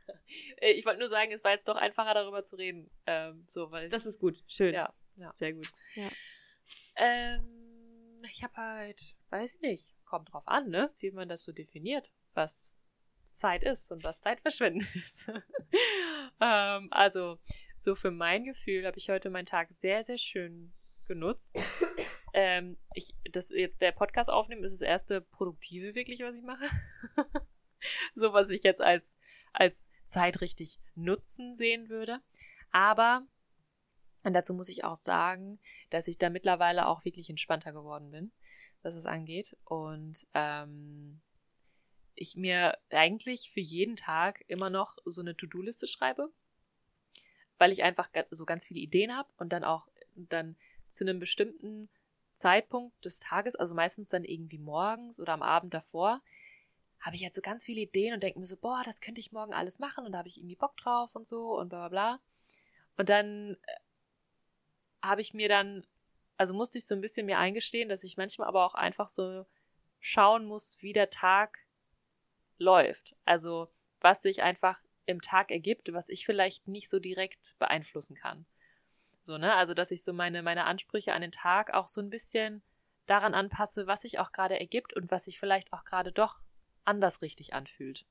[0.57, 2.91] Äh, ich wollte nur sagen, es war jetzt doch einfacher, darüber zu reden.
[3.05, 4.43] Ähm, so, weil das ist gut.
[4.45, 4.73] Schön.
[4.73, 4.93] Ja.
[5.15, 5.31] ja.
[5.33, 5.67] Sehr gut.
[5.95, 6.09] Ja.
[6.97, 11.53] Ähm, ich habe halt, weiß ich nicht, kommt drauf an, ne, wie man das so
[11.53, 12.77] definiert, was
[13.31, 15.31] Zeit ist und was Zeitverschwenden ist.
[16.41, 17.39] ähm, also,
[17.77, 20.73] so für mein Gefühl habe ich heute meinen Tag sehr, sehr schön
[21.05, 21.57] genutzt.
[22.37, 26.65] Ähm, ich, das jetzt der Podcast aufnehmen, ist das erste Produktive wirklich, was ich mache.
[28.13, 29.17] so, was ich jetzt als,
[29.53, 32.21] als Zeit richtig nutzen sehen würde.
[32.69, 33.25] Aber,
[34.23, 35.59] und dazu muss ich auch sagen,
[35.89, 38.31] dass ich da mittlerweile auch wirklich entspannter geworden bin,
[38.83, 39.57] was es angeht.
[39.63, 41.19] Und ähm,
[42.13, 46.31] ich mir eigentlich für jeden Tag immer noch so eine To-Do-Liste schreibe,
[47.57, 51.89] weil ich einfach so ganz viele Ideen habe und dann auch dann zu einem bestimmten
[52.37, 56.21] Zeitpunkt des Tages, also meistens dann irgendwie morgens oder am Abend davor,
[56.99, 59.31] habe ich halt so ganz viele Ideen und denke mir so, boah, das könnte ich
[59.31, 61.89] morgen alles machen und da habe ich irgendwie Bock drauf und so und bla bla
[61.89, 62.19] bla.
[62.97, 63.75] Und dann äh,
[65.03, 65.85] habe ich mir dann,
[66.37, 69.45] also musste ich so ein bisschen mir eingestehen, dass ich manchmal aber auch einfach so
[69.99, 71.59] schauen muss, wie der Tag
[72.57, 73.15] läuft.
[73.25, 73.69] Also
[73.99, 78.45] was sich einfach im Tag ergibt, was ich vielleicht nicht so direkt beeinflussen kann.
[79.27, 79.53] So, ne?
[79.55, 82.63] Also, dass ich so meine, meine Ansprüche an den Tag auch so ein bisschen
[83.05, 86.39] daran anpasse, was sich auch gerade ergibt und was sich vielleicht auch gerade doch
[86.85, 88.05] anders richtig anfühlt.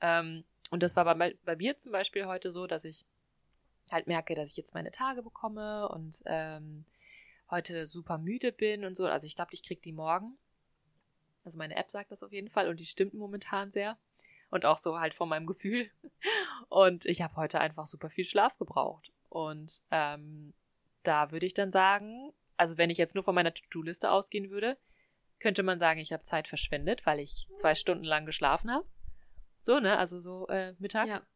[0.00, 3.04] Ähm, und das war bei, bei mir zum Beispiel heute so, dass ich
[3.92, 6.84] halt merke, dass ich jetzt meine Tage bekomme und ähm,
[7.50, 9.06] heute super müde bin und so.
[9.06, 10.38] Also ich glaube, ich krieg die morgen.
[11.44, 13.98] Also meine App sagt das auf jeden Fall und die stimmt momentan sehr.
[14.50, 15.90] Und auch so halt von meinem Gefühl.
[16.68, 19.12] Und ich habe heute einfach super viel Schlaf gebraucht.
[19.30, 20.52] Und ähm,
[21.02, 24.76] da würde ich dann sagen, also wenn ich jetzt nur von meiner To-Do-Liste ausgehen würde,
[25.38, 28.86] könnte man sagen, ich habe Zeit verschwendet, weil ich zwei Stunden lang geschlafen habe.
[29.60, 29.96] So, ne?
[29.96, 31.24] Also so äh, mittags.
[31.24, 31.30] Ja.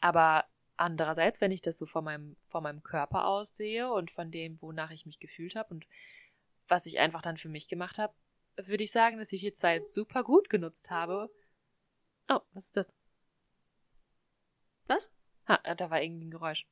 [0.00, 4.60] Aber Andererseits, wenn ich das so von meinem, von meinem Körper aussehe und von dem,
[4.60, 5.86] wonach ich mich gefühlt habe und
[6.66, 8.14] was ich einfach dann für mich gemacht habe,
[8.56, 11.30] würde ich sagen, dass ich die Zeit super gut genutzt habe.
[12.28, 12.94] Oh, was ist das?
[14.86, 15.12] Was?
[15.46, 16.66] Ha, da war irgendwie ein Geräusch.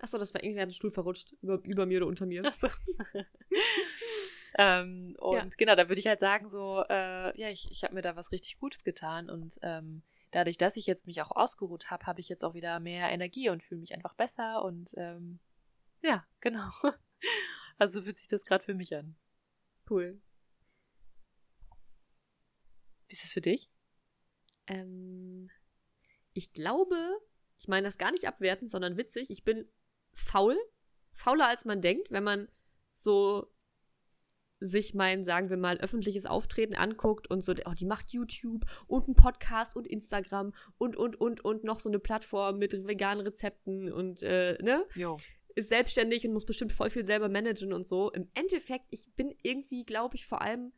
[0.00, 1.32] Achso, das war irgendwie ein Stuhl verrutscht.
[1.40, 2.44] Über, über mir oder unter mir.
[2.44, 2.68] Achso.
[4.58, 5.48] ähm, und ja.
[5.56, 8.32] genau, da würde ich halt sagen, so, äh, ja, ich, ich habe mir da was
[8.32, 12.28] richtig Gutes getan und ähm, dadurch, dass ich jetzt mich auch ausgeruht habe, habe ich
[12.28, 15.38] jetzt auch wieder mehr Energie und fühle mich einfach besser und ähm,
[16.02, 16.68] ja, genau.
[17.76, 19.16] Also fühlt sich das gerade für mich an.
[19.90, 20.20] Cool.
[23.08, 23.68] Wie ist es für dich?
[24.68, 25.50] Ähm,
[26.34, 26.96] ich glaube,
[27.58, 29.28] ich meine das gar nicht abwertend, sondern witzig.
[29.30, 29.68] Ich bin
[30.14, 30.56] faul,
[31.12, 32.48] fauler als man denkt, wenn man
[32.92, 33.54] so
[34.60, 39.06] sich mein, sagen wir mal, öffentliches Auftreten anguckt und so, oh, die macht YouTube und
[39.06, 43.92] einen Podcast und Instagram und, und, und, und noch so eine Plattform mit veganen Rezepten
[43.92, 44.86] und, äh, ne?
[44.94, 45.18] Jo.
[45.56, 48.10] Ist selbstständig und muss bestimmt voll viel selber managen und so.
[48.10, 50.72] Im Endeffekt, ich bin irgendwie, glaube ich, vor allem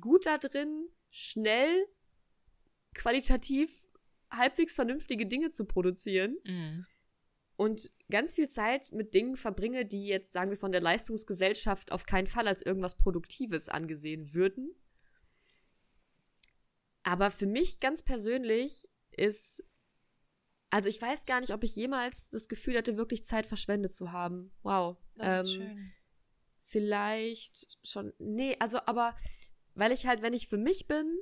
[0.00, 1.86] gut da drin, schnell,
[2.94, 3.84] qualitativ
[4.30, 6.36] halbwegs vernünftige Dinge zu produzieren.
[6.44, 6.86] Mhm
[7.58, 12.06] und ganz viel Zeit mit Dingen verbringe, die jetzt, sagen wir, von der Leistungsgesellschaft auf
[12.06, 14.76] keinen Fall als irgendwas Produktives angesehen würden.
[17.02, 19.64] Aber für mich ganz persönlich ist,
[20.70, 24.12] also ich weiß gar nicht, ob ich jemals das Gefühl hatte, wirklich Zeit verschwendet zu
[24.12, 24.52] haben.
[24.62, 24.96] Wow.
[25.16, 25.92] Das ist ähm, schön.
[26.60, 29.16] Vielleicht schon, nee, also aber,
[29.74, 31.12] weil ich halt, wenn ich für mich bin,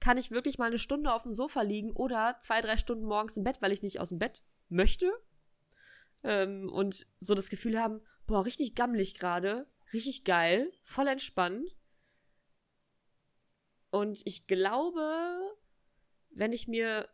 [0.00, 3.38] kann ich wirklich mal eine Stunde auf dem Sofa liegen oder zwei, drei Stunden morgens
[3.38, 5.10] im Bett, weil ich nicht aus dem Bett möchte
[6.22, 11.76] ähm, und so das Gefühl haben, boah, richtig gammelig gerade, richtig geil, voll entspannt.
[13.90, 15.56] Und ich glaube,
[16.30, 17.08] wenn ich mir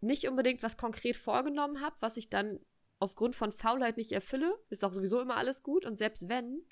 [0.00, 2.60] nicht unbedingt was konkret vorgenommen habe, was ich dann
[3.00, 5.86] aufgrund von Faulheit nicht erfülle, ist auch sowieso immer alles gut.
[5.86, 6.66] Und selbst wenn,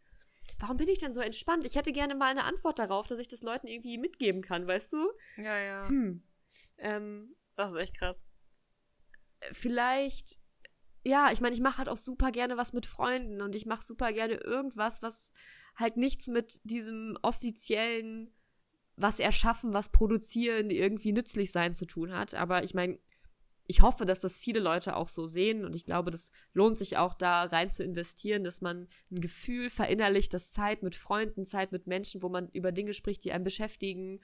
[0.58, 1.64] warum bin ich denn so entspannt?
[1.64, 4.92] Ich hätte gerne mal eine Antwort darauf, dass ich das Leuten irgendwie mitgeben kann, weißt
[4.92, 5.10] du?
[5.36, 5.88] Ja, ja.
[5.88, 6.22] Hm.
[6.78, 8.24] Ähm, das ist echt krass.
[9.52, 10.38] Vielleicht
[11.06, 13.84] ja, ich meine, ich mache halt auch super gerne was mit Freunden und ich mache
[13.84, 15.32] super gerne irgendwas, was
[15.76, 18.32] halt nichts mit diesem offiziellen
[18.96, 22.34] was erschaffen, was produzieren, irgendwie nützlich sein zu tun hat.
[22.34, 22.98] Aber ich meine,
[23.68, 26.96] ich hoffe, dass das viele Leute auch so sehen und ich glaube, das lohnt sich
[26.96, 31.70] auch da rein zu investieren, dass man ein Gefühl verinnerlicht, dass Zeit mit Freunden, Zeit
[31.70, 34.20] mit Menschen, wo man über Dinge spricht, die einen beschäftigen,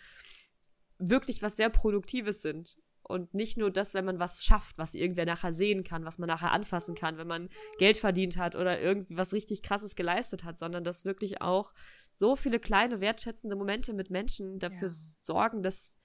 [0.99, 5.27] wirklich was sehr Produktives sind und nicht nur das, wenn man was schafft, was irgendwer
[5.27, 7.49] nachher sehen kann, was man nachher anfassen kann, wenn man
[7.79, 11.73] Geld verdient hat oder irgendwie was richtig krasses geleistet hat, sondern dass wirklich auch
[12.11, 14.95] so viele kleine wertschätzende Momente mit Menschen dafür ja.
[15.23, 15.99] sorgen, dass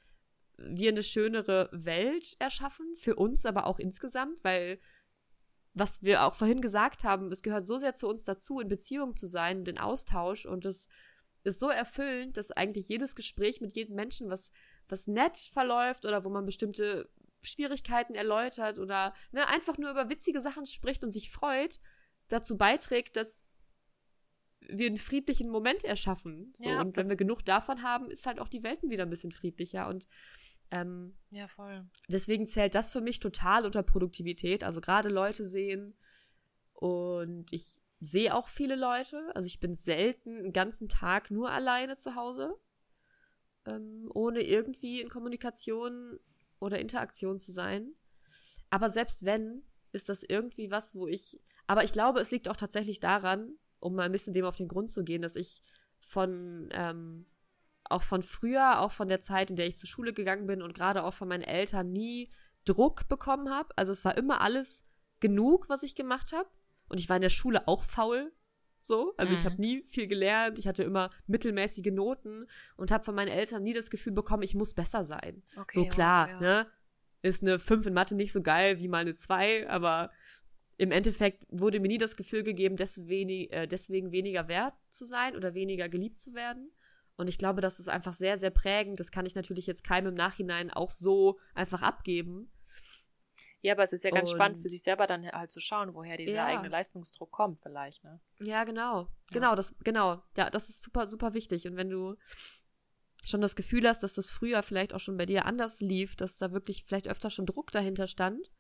[0.58, 4.80] wir eine schönere Welt erschaffen, für uns, aber auch insgesamt, weil
[5.74, 9.16] was wir auch vorhin gesagt haben, es gehört so sehr zu uns dazu, in Beziehung
[9.16, 10.88] zu sein, den Austausch und es
[11.44, 14.52] ist so erfüllend, dass eigentlich jedes Gespräch mit jedem Menschen, was
[14.90, 17.10] was nett verläuft oder wo man bestimmte
[17.42, 21.80] Schwierigkeiten erläutert oder ne, einfach nur über witzige Sachen spricht und sich freut,
[22.28, 23.46] dazu beiträgt, dass
[24.60, 26.54] wir einen friedlichen Moment erschaffen.
[26.56, 26.68] So.
[26.68, 29.32] Ja, und wenn wir genug davon haben, ist halt auch die Welten wieder ein bisschen
[29.32, 29.88] friedlicher.
[29.88, 30.08] Und
[30.72, 31.86] ähm, ja, voll.
[32.10, 34.64] Deswegen zählt das für mich total unter Produktivität.
[34.64, 35.96] Also gerade Leute sehen.
[36.74, 39.32] Und ich sehe auch viele Leute.
[39.36, 42.60] Also ich bin selten einen ganzen Tag nur alleine zu Hause
[43.68, 46.20] ähm, ohne irgendwie in Kommunikation
[46.60, 47.94] oder Interaktion zu sein.
[48.70, 51.40] Aber selbst wenn, ist das irgendwie was, wo ich.
[51.68, 54.68] Aber ich glaube, es liegt auch tatsächlich daran, um mal ein bisschen dem auf den
[54.68, 55.62] Grund zu gehen, dass ich
[56.00, 57.26] von ähm,
[57.90, 60.74] auch von früher, auch von der Zeit, in der ich zur Schule gegangen bin und
[60.74, 62.30] gerade auch von meinen Eltern nie
[62.66, 63.70] Druck bekommen habe.
[63.78, 64.84] Also es war immer alles
[65.20, 66.50] genug, was ich gemacht habe.
[66.90, 68.32] Und ich war in der Schule auch faul.
[68.88, 69.40] So, also mhm.
[69.40, 73.62] ich habe nie viel gelernt, ich hatte immer mittelmäßige Noten und habe von meinen Eltern
[73.62, 75.44] nie das Gefühl bekommen, ich muss besser sein.
[75.58, 76.40] Okay, so klar, ja.
[76.40, 76.68] ne?
[77.22, 80.10] Ist eine 5 in Mathe nicht so geil wie mal eine 2, aber
[80.78, 85.36] im Endeffekt wurde mir nie das Gefühl gegeben, deswegen, äh, deswegen weniger wert zu sein
[85.36, 86.72] oder weniger geliebt zu werden.
[87.18, 89.02] Und ich glaube, das ist einfach sehr, sehr prägend.
[89.02, 92.50] Das kann ich natürlich jetzt keinem im Nachhinein auch so einfach abgeben.
[93.62, 95.94] Ja, aber es ist ja ganz und, spannend für sich selber dann halt zu schauen,
[95.94, 96.46] woher dieser ja.
[96.46, 98.20] eigene Leistungsdruck kommt, vielleicht, ne?
[98.40, 99.02] Ja, genau.
[99.02, 99.08] Ja.
[99.34, 100.22] Genau, das, genau.
[100.38, 101.68] Ja, das ist super, super wichtig.
[101.68, 102.16] Und wenn du
[103.24, 106.38] schon das Gefühl hast, dass das früher vielleicht auch schon bei dir anders lief, dass
[106.38, 108.52] da wirklich vielleicht öfter schon Druck dahinter stand,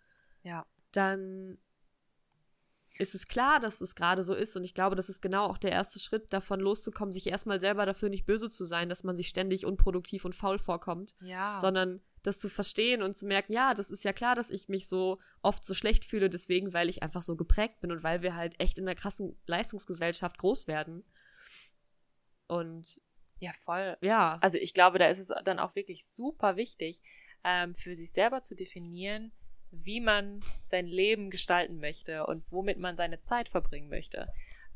[0.44, 0.66] ja.
[0.92, 1.58] dann
[3.00, 4.56] ist es klar, dass es gerade so ist.
[4.56, 7.86] Und ich glaube, das ist genau auch der erste Schritt, davon loszukommen, sich erstmal selber
[7.86, 11.14] dafür nicht böse zu sein, dass man sich ständig unproduktiv und faul vorkommt.
[11.22, 11.58] Ja.
[11.60, 14.90] Sondern das zu verstehen und zu merken, ja, das ist ja klar, dass ich mich
[14.90, 18.36] so oft so schlecht fühle, deswegen, weil ich einfach so geprägt bin und weil wir
[18.36, 21.06] halt echt in einer krassen Leistungsgesellschaft groß werden.
[22.48, 23.00] Und
[23.40, 23.98] ja, voll.
[24.02, 24.40] Ja.
[24.42, 27.02] Also ich glaube, da ist es dann auch wirklich super wichtig,
[27.46, 29.32] ähm, für sich selber zu definieren,
[29.72, 34.28] wie man sein Leben gestalten möchte und womit man seine Zeit verbringen möchte.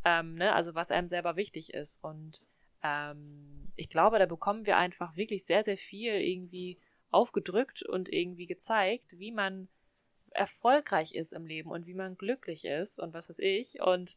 [0.06, 0.54] Ähm, ne?
[0.54, 2.02] Also was einem selber wichtig ist.
[2.02, 2.42] Und
[2.82, 6.80] ähm, ich glaube, da bekommen wir einfach wirklich sehr, sehr viel irgendwie
[7.12, 9.68] aufgedrückt und irgendwie gezeigt, wie man
[10.32, 13.82] erfolgreich ist im Leben und wie man glücklich ist und was weiß ich.
[13.82, 14.16] Und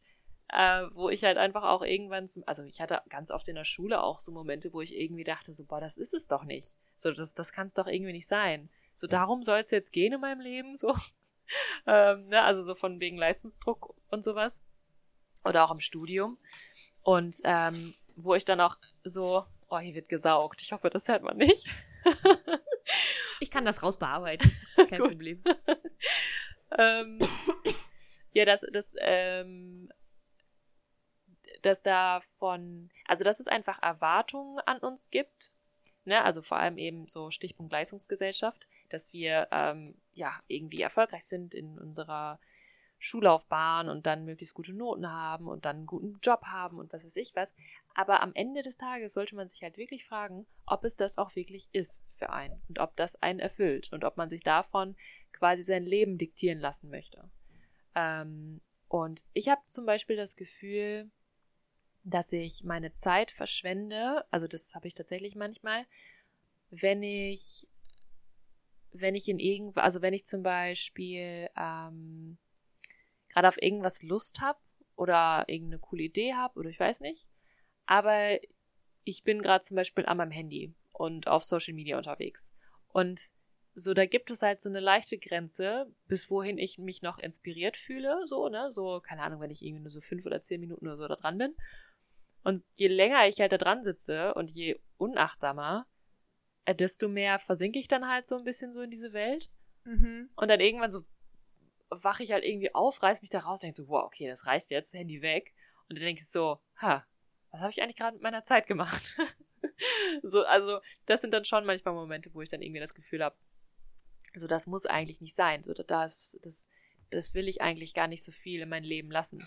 [0.49, 3.63] äh, wo ich halt einfach auch irgendwann, zum, also ich hatte ganz oft in der
[3.63, 6.75] Schule auch so Momente, wo ich irgendwie dachte, so, boah, das ist es doch nicht.
[6.95, 8.69] So, das, das kann es doch irgendwie nicht sein.
[8.93, 10.95] So, darum soll es jetzt gehen in meinem Leben, so.
[11.87, 14.63] ähm, ne, also so von wegen Leistungsdruck und sowas.
[15.43, 16.37] Oder auch im Studium.
[17.01, 20.61] Und ähm, wo ich dann auch so, oh, hier wird gesaugt.
[20.61, 21.67] Ich hoffe, das hört man nicht.
[23.39, 24.51] ich kann das rausbearbeiten.
[24.89, 25.43] Kein Problem.
[26.77, 27.19] ähm,
[28.31, 29.89] ja, das, das ähm,
[31.61, 35.51] dass da von, also dass es einfach Erwartungen an uns gibt,
[36.05, 41.55] ne, also vor allem eben so Stichpunkt Leistungsgesellschaft, dass wir ähm, ja irgendwie erfolgreich sind
[41.55, 42.39] in unserer
[42.99, 47.03] Schullaufbahn und dann möglichst gute Noten haben und dann einen guten Job haben und was
[47.03, 47.53] weiß ich was.
[47.97, 51.33] Aber am Ende des Tages sollte man sich halt wirklich fragen, ob es das auch
[51.37, 54.97] wirklich ist für einen und ob das einen erfüllt und ob man sich davon
[55.31, 57.31] quasi sein Leben diktieren lassen möchte.
[57.95, 61.09] Ähm, und ich habe zum Beispiel das Gefühl,
[62.03, 65.85] dass ich meine Zeit verschwende, also das habe ich tatsächlich manchmal,
[66.71, 67.65] wenn ich,
[68.91, 72.37] wenn ich in irgendwas, also wenn ich zum Beispiel ähm,
[73.29, 74.59] gerade auf irgendwas Lust habe
[74.97, 77.29] oder irgendeine coole Idee habe oder ich weiß nicht,
[77.85, 78.39] aber
[79.03, 82.53] ich bin gerade zum Beispiel an meinem Handy und auf Social Media unterwegs
[82.89, 83.19] und
[83.77, 87.75] so, da gibt es halt so eine leichte Grenze, bis wohin ich mich noch inspiriert
[87.75, 90.87] fühle, so, ne, so, keine Ahnung, wenn ich irgendwie nur so fünf oder zehn Minuten
[90.87, 91.55] oder so da dran bin.
[92.43, 95.85] Und je länger ich halt da dran sitze und je unachtsamer,
[96.63, 99.51] äh, desto mehr versinke ich dann halt so ein bisschen so in diese Welt.
[99.83, 100.29] Mhm.
[100.37, 101.01] Und dann irgendwann so
[101.89, 104.69] wache ich halt irgendwie auf, reiß mich da raus, denke so, wow, okay, das reicht
[104.69, 105.53] jetzt, Handy weg.
[105.89, 107.05] Und dann denke ich so, ha,
[107.55, 109.15] was habe ich eigentlich gerade mit meiner Zeit gemacht?
[110.23, 113.35] so, also, das sind dann schon manchmal Momente, wo ich dann irgendwie das Gefühl habe,
[114.35, 115.63] so, das muss eigentlich nicht sein.
[115.63, 116.69] So, das, das,
[117.11, 119.41] das will ich eigentlich gar nicht so viel in mein Leben lassen.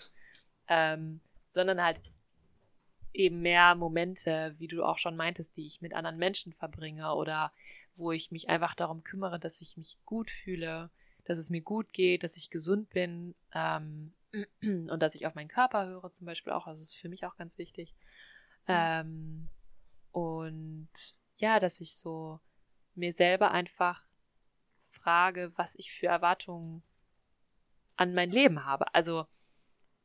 [0.67, 2.01] Ähm, sondern halt
[3.13, 7.53] eben mehr Momente, wie du auch schon meintest, die ich mit anderen Menschen verbringe oder
[7.95, 10.89] wo ich mich einfach darum kümmere, dass ich mich gut fühle,
[11.25, 14.13] dass es mir gut geht, dass ich gesund bin ähm,
[14.61, 16.67] und dass ich auf meinen Körper höre zum Beispiel auch.
[16.67, 17.95] Also das ist für mich auch ganz wichtig.
[18.67, 18.73] Mhm.
[18.73, 19.49] Ähm,
[20.11, 22.39] und ja, dass ich so
[22.95, 24.07] mir selber einfach
[24.79, 26.83] frage, was ich für Erwartungen
[27.95, 28.93] an mein Leben habe.
[28.93, 29.27] Also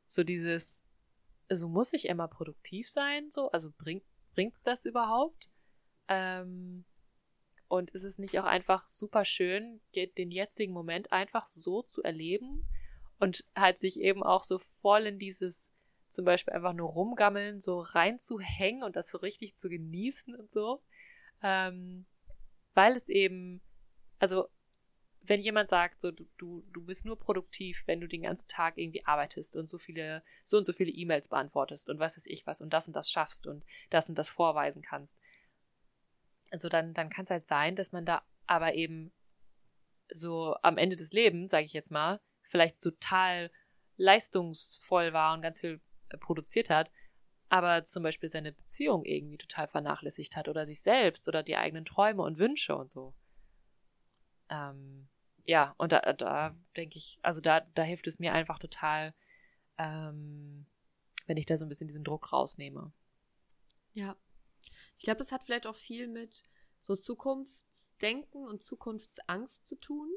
[0.07, 0.85] so dieses,
[1.49, 5.49] also muss ich immer produktiv sein, so, also bringt bringt's das überhaupt?
[6.09, 6.85] Ähm,
[7.68, 12.66] und ist es nicht auch einfach super schön, den jetzigen Moment einfach so zu erleben
[13.25, 15.72] und halt sich eben auch so voll in dieses
[16.09, 20.83] zum Beispiel einfach nur rumgammeln, so reinzuhängen und das so richtig zu genießen und so.
[21.43, 22.05] Ähm,
[22.75, 23.62] weil es eben,
[24.18, 24.49] also
[25.22, 29.07] wenn jemand sagt, so du, du, bist nur produktiv, wenn du den ganzen Tag irgendwie
[29.07, 32.61] arbeitest und so viele, so und so viele E-Mails beantwortest und was weiß ich was
[32.61, 35.18] und das und das schaffst und das und das vorweisen kannst.
[36.51, 39.12] Also dann, dann kann es halt sein, dass man da aber eben
[40.12, 43.51] so am Ende des Lebens, sage ich jetzt mal, vielleicht total
[43.97, 46.90] leistungsvoll war und ganz viel äh, produziert hat,
[47.49, 51.84] aber zum Beispiel seine Beziehung irgendwie total vernachlässigt hat oder sich selbst oder die eigenen
[51.84, 53.14] Träume und Wünsche und so.
[54.49, 55.09] Ähm,
[55.45, 59.14] ja, und da, da denke ich, also da, da hilft es mir einfach total,
[59.78, 60.66] ähm,
[61.26, 62.92] wenn ich da so ein bisschen diesen Druck rausnehme.
[63.92, 64.16] Ja.
[64.99, 66.42] Ich glaube, das hat vielleicht auch viel mit
[66.80, 70.11] so Zukunftsdenken und Zukunftsangst zu tun.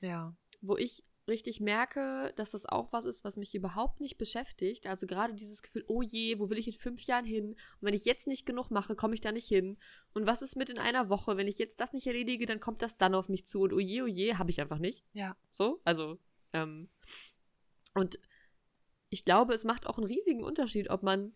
[0.00, 0.36] Ja.
[0.60, 4.86] Wo ich richtig merke, dass das auch was ist, was mich überhaupt nicht beschäftigt.
[4.86, 7.50] Also gerade dieses Gefühl, oh je, wo will ich in fünf Jahren hin?
[7.50, 9.76] Und wenn ich jetzt nicht genug mache, komme ich da nicht hin.
[10.14, 11.36] Und was ist mit in einer Woche?
[11.36, 13.62] Wenn ich jetzt das nicht erledige, dann kommt das dann auf mich zu.
[13.62, 15.04] Und oh je, oh je, habe ich einfach nicht.
[15.12, 15.36] Ja.
[15.50, 16.18] So, also,
[16.52, 16.88] ähm,
[17.94, 18.18] und
[19.10, 21.32] ich glaube, es macht auch einen riesigen Unterschied, ob man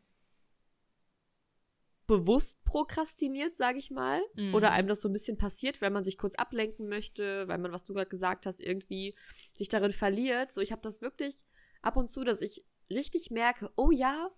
[2.11, 4.53] bewusst prokrastiniert, sage ich mal, mhm.
[4.53, 7.71] oder einem das so ein bisschen passiert, wenn man sich kurz ablenken möchte, weil man,
[7.71, 9.15] was du gerade gesagt hast, irgendwie
[9.53, 10.51] sich darin verliert.
[10.51, 11.45] So, ich habe das wirklich
[11.83, 14.29] ab und zu, dass ich richtig merke, oh ja,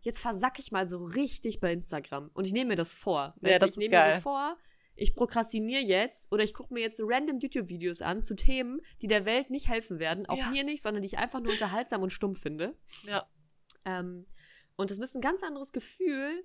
[0.00, 3.34] jetzt versack ich mal so richtig bei Instagram und ich nehme mir das vor.
[3.42, 4.56] Ja, das ich nehme mir so vor,
[4.94, 9.26] ich prokrastiniere jetzt oder ich gucke mir jetzt random YouTube-Videos an zu Themen, die der
[9.26, 10.50] Welt nicht helfen werden, auch ja.
[10.50, 12.74] mir nicht, sondern die ich einfach nur unterhaltsam und stumm finde.
[13.02, 13.28] Ja.
[13.84, 14.24] Ähm,
[14.76, 16.42] und das ist ein ganz anderes Gefühl,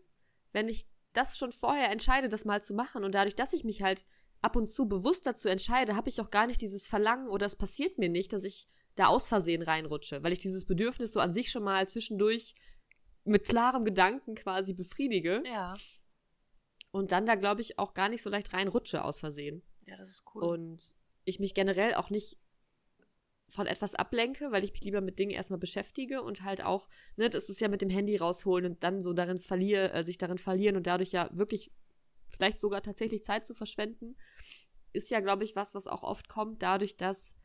[0.54, 3.84] wenn ich das schon vorher entscheide, das mal zu machen und dadurch, dass ich mich
[3.84, 4.06] halt
[4.42, 7.56] ab und zu bewusst dazu entscheide, habe ich auch gar nicht dieses Verlangen oder es
[7.56, 11.34] passiert mir nicht, dass ich da aus Versehen reinrutsche, weil ich dieses Bedürfnis so an
[11.34, 12.56] sich schon mal zwischendurch
[13.24, 15.42] mit klarem Gedanken quasi befriedige.
[15.46, 15.76] Ja.
[16.92, 19.64] Und dann da, glaube ich, auch gar nicht so leicht reinrutsche aus Versehen.
[19.88, 20.44] Ja, das ist cool.
[20.44, 20.94] Und
[21.24, 22.38] ich mich generell auch nicht
[23.54, 27.30] von etwas ablenke, weil ich mich lieber mit Dingen erstmal beschäftige und halt auch, ne,
[27.30, 30.40] das ist ja mit dem Handy rausholen und dann so darin verliere, äh, sich darin
[30.40, 31.72] verlieren und dadurch ja wirklich
[32.30, 34.16] vielleicht sogar tatsächlich Zeit zu verschwenden,
[34.92, 37.36] ist ja, glaube ich, was, was auch oft kommt, dadurch, dass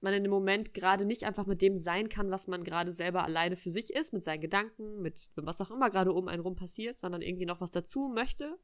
[0.00, 3.24] man in dem Moment gerade nicht einfach mit dem sein kann, was man gerade selber
[3.24, 6.54] alleine für sich ist, mit seinen Gedanken, mit was auch immer gerade um einen rum
[6.54, 8.58] passiert, sondern irgendwie noch was dazu möchte.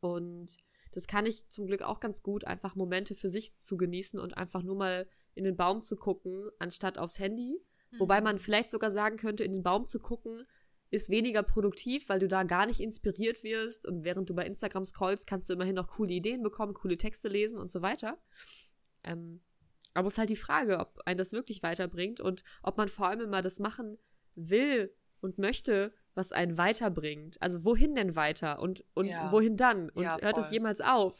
[0.00, 0.56] Und
[0.92, 4.36] das kann ich zum Glück auch ganz gut, einfach Momente für sich zu genießen und
[4.36, 7.60] einfach nur mal in den Baum zu gucken, anstatt aufs Handy.
[7.90, 8.00] Mhm.
[8.00, 10.46] Wobei man vielleicht sogar sagen könnte, in den Baum zu gucken,
[10.90, 14.84] ist weniger produktiv, weil du da gar nicht inspiriert wirst und während du bei Instagram
[14.84, 18.18] scrollst, kannst du immerhin noch coole Ideen bekommen, coole Texte lesen und so weiter.
[19.04, 19.40] Ähm,
[19.94, 23.08] aber es ist halt die Frage, ob ein das wirklich weiterbringt und ob man vor
[23.08, 23.98] allem immer das machen
[24.34, 27.40] will und möchte, was einen weiterbringt.
[27.40, 29.30] Also wohin denn weiter und, und ja.
[29.30, 29.90] wohin dann?
[29.90, 31.18] Und ja, hört es jemals auf?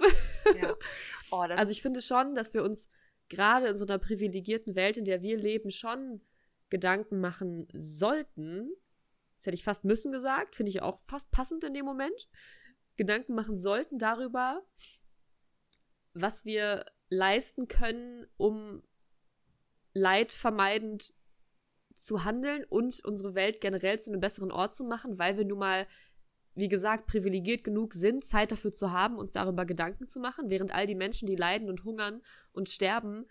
[0.61, 0.74] Ja.
[1.32, 2.88] Oh, also ich finde schon, dass wir uns
[3.30, 6.20] gerade in so einer privilegierten Welt, in der wir leben, schon
[6.68, 8.70] Gedanken machen sollten.
[9.36, 12.28] Das hätte ich fast müssen gesagt, finde ich auch fast passend in dem Moment.
[12.96, 14.62] Gedanken machen sollten darüber,
[16.12, 18.82] was wir leisten können, um
[19.94, 21.14] Leid vermeidend
[21.94, 25.58] zu handeln und unsere Welt generell zu einem besseren Ort zu machen, weil wir nun
[25.58, 25.86] mal,
[26.61, 30.72] wie gesagt, privilegiert genug sind, Zeit dafür zu haben, uns darüber Gedanken zu machen, während
[30.72, 33.26] all die Menschen, die leiden und hungern und sterben,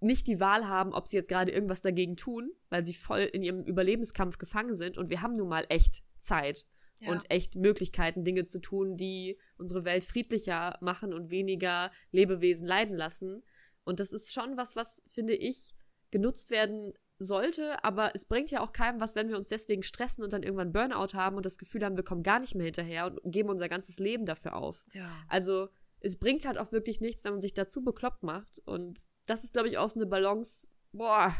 [0.00, 3.42] nicht die Wahl haben, ob sie jetzt gerade irgendwas dagegen tun, weil sie voll in
[3.42, 6.66] ihrem Überlebenskampf gefangen sind und wir haben nun mal echt Zeit
[7.00, 7.10] ja.
[7.10, 12.96] und echt Möglichkeiten, Dinge zu tun, die unsere Welt friedlicher machen und weniger Lebewesen leiden
[12.96, 13.42] lassen.
[13.84, 15.74] Und das ist schon was, was, finde ich,
[16.10, 20.22] genutzt werden sollte, aber es bringt ja auch keinem was, wenn wir uns deswegen stressen
[20.22, 23.06] und dann irgendwann Burnout haben und das Gefühl haben, wir kommen gar nicht mehr hinterher
[23.06, 24.82] und geben unser ganzes Leben dafür auf.
[24.92, 25.10] Ja.
[25.28, 25.68] Also
[26.00, 28.60] es bringt halt auch wirklich nichts, wenn man sich dazu bekloppt macht.
[28.66, 30.68] Und das ist, glaube ich, auch so eine Balance.
[30.92, 31.34] Boah,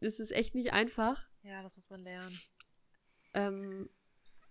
[0.00, 1.28] das ist echt nicht einfach.
[1.44, 2.38] Ja, das muss man lernen.
[3.34, 3.88] Ähm,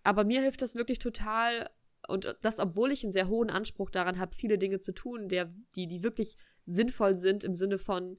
[0.04, 1.70] aber mir hilft das wirklich total.
[2.08, 5.50] Und das, obwohl ich einen sehr hohen Anspruch daran habe, viele Dinge zu tun, der,
[5.76, 8.18] die, die wirklich sinnvoll sind im Sinne von,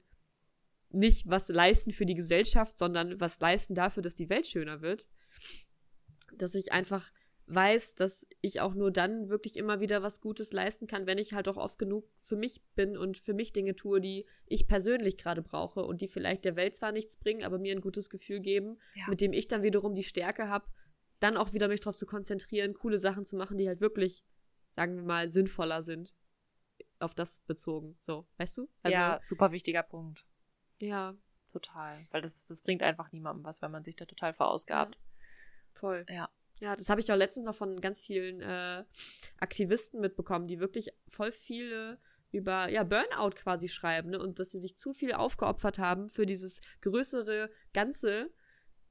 [0.93, 5.07] nicht was leisten für die Gesellschaft, sondern was leisten dafür, dass die Welt schöner wird.
[6.37, 7.11] Dass ich einfach
[7.47, 11.33] weiß, dass ich auch nur dann wirklich immer wieder was Gutes leisten kann, wenn ich
[11.33, 15.17] halt auch oft genug für mich bin und für mich Dinge tue, die ich persönlich
[15.17, 18.39] gerade brauche und die vielleicht der Welt zwar nichts bringen, aber mir ein gutes Gefühl
[18.39, 19.05] geben, ja.
[19.09, 20.67] mit dem ich dann wiederum die Stärke habe,
[21.19, 24.23] dann auch wieder mich darauf zu konzentrieren, coole Sachen zu machen, die halt wirklich,
[24.75, 26.13] sagen wir mal, sinnvoller sind.
[26.99, 27.97] Auf das bezogen.
[27.99, 28.69] So, weißt du?
[28.81, 30.25] Also, ja, super wichtiger Punkt.
[30.83, 31.15] Ja.
[31.49, 31.97] Total.
[32.11, 34.95] Weil das, das bringt einfach niemandem was, wenn man sich da total verausgabt.
[34.95, 35.01] Ja.
[35.71, 36.05] Voll.
[36.09, 36.29] Ja.
[36.59, 38.85] Ja, das habe ich auch letztens noch von ganz vielen äh,
[39.39, 41.99] Aktivisten mitbekommen, die wirklich voll viele
[42.31, 44.19] über ja, Burnout quasi schreiben ne?
[44.19, 48.31] und dass sie sich zu viel aufgeopfert haben für dieses größere Ganze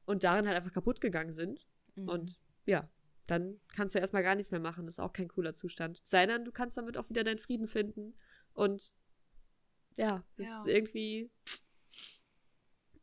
[0.04, 1.66] und darin halt einfach kaputt gegangen sind.
[1.94, 2.08] Mhm.
[2.08, 2.88] Und ja,
[3.26, 4.84] dann kannst du erstmal gar nichts mehr machen.
[4.84, 6.00] Das ist auch kein cooler Zustand.
[6.04, 8.14] Sei denn, du kannst damit auch wieder deinen Frieden finden.
[8.52, 8.94] Und
[9.96, 10.60] ja, das ja.
[10.60, 11.30] ist irgendwie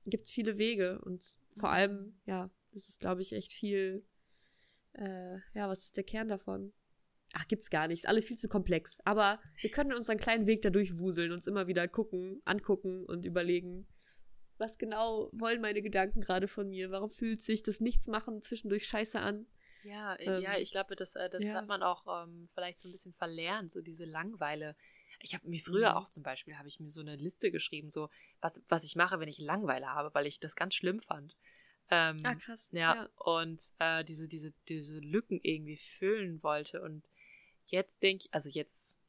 [0.09, 1.23] gibt es viele Wege und
[1.57, 1.75] vor mhm.
[1.75, 4.05] allem, ja, das ist, glaube ich, echt viel,
[4.93, 6.73] äh, ja, was ist der Kern davon?
[7.33, 7.99] Ach, gibt's gar nicht.
[7.99, 8.99] Ist alle viel zu komplex.
[9.05, 13.87] Aber wir können unseren kleinen Weg da durchwuseln, uns immer wieder gucken, angucken und überlegen,
[14.57, 16.91] was genau wollen meine Gedanken gerade von mir?
[16.91, 19.45] Warum fühlt sich das Nichtsmachen zwischendurch scheiße an?
[19.83, 21.53] Ja, ähm, ja, ich glaube, das, äh, das ja.
[21.53, 24.75] hat man auch ähm, vielleicht so ein bisschen verlernt, so diese Langweile
[25.21, 25.97] Ich habe mir früher mhm.
[25.97, 28.09] auch zum Beispiel, habe ich mir so eine Liste geschrieben, so
[28.41, 31.35] was, was ich mache, wenn ich Langeweile habe, weil ich das ganz schlimm fand.
[31.91, 32.69] Ähm, ah, krass.
[32.71, 33.09] Ja, ja.
[33.15, 36.81] und äh, diese, diese, diese Lücken irgendwie füllen wollte.
[36.81, 37.03] Und
[37.65, 38.99] jetzt denke ich, also jetzt,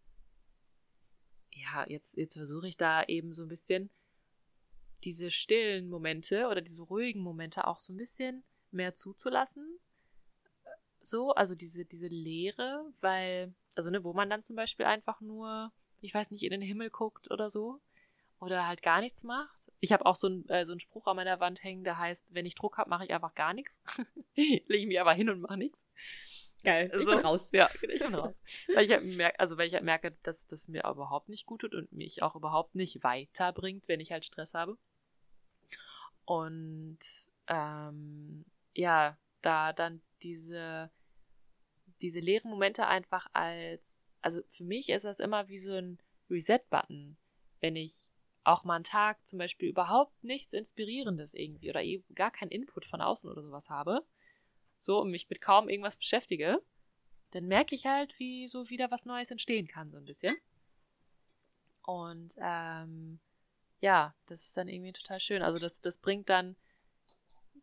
[1.52, 3.90] ja, jetzt, jetzt versuche ich da eben so ein bisschen
[5.04, 9.78] diese stillen Momente oder diese ruhigen Momente auch so ein bisschen mehr zuzulassen.
[11.02, 15.72] So, also diese, diese Leere, weil, also ne, wo man dann zum Beispiel einfach nur,
[16.00, 17.80] ich weiß nicht, in den Himmel guckt oder so.
[18.40, 19.70] Oder halt gar nichts macht.
[19.80, 22.34] Ich habe auch so, ein, äh, so einen Spruch an meiner Wand hängen, der heißt,
[22.34, 23.80] wenn ich Druck habe, mache ich einfach gar nichts.
[24.34, 25.86] Lege ich mich einfach hin und mache nichts.
[26.64, 26.90] Geil.
[26.94, 27.50] Ich so, bin raus.
[27.52, 28.42] Ja, ich bin raus.
[28.74, 31.62] weil ich halt merke, also weil ich halt merke, dass das mir überhaupt nicht gut
[31.62, 34.76] tut und mich auch überhaupt nicht weiterbringt, wenn ich halt Stress habe.
[36.24, 36.98] Und
[37.46, 38.44] ähm,
[38.74, 40.90] ja, da dann diese,
[42.02, 45.98] diese leeren Momente einfach als, also für mich ist das immer wie so ein
[46.30, 47.16] Reset-Button,
[47.60, 48.10] wenn ich
[48.44, 52.84] auch mal einen Tag zum Beispiel überhaupt nichts Inspirierendes irgendwie oder eben gar keinen Input
[52.84, 54.06] von außen oder sowas habe,
[54.78, 56.62] so und mich mit kaum irgendwas beschäftige,
[57.32, 60.36] dann merke ich halt, wie so wieder was Neues entstehen kann, so ein bisschen.
[61.82, 63.20] Und ähm,
[63.80, 65.42] ja, das ist dann irgendwie total schön.
[65.42, 66.56] Also das, das bringt dann,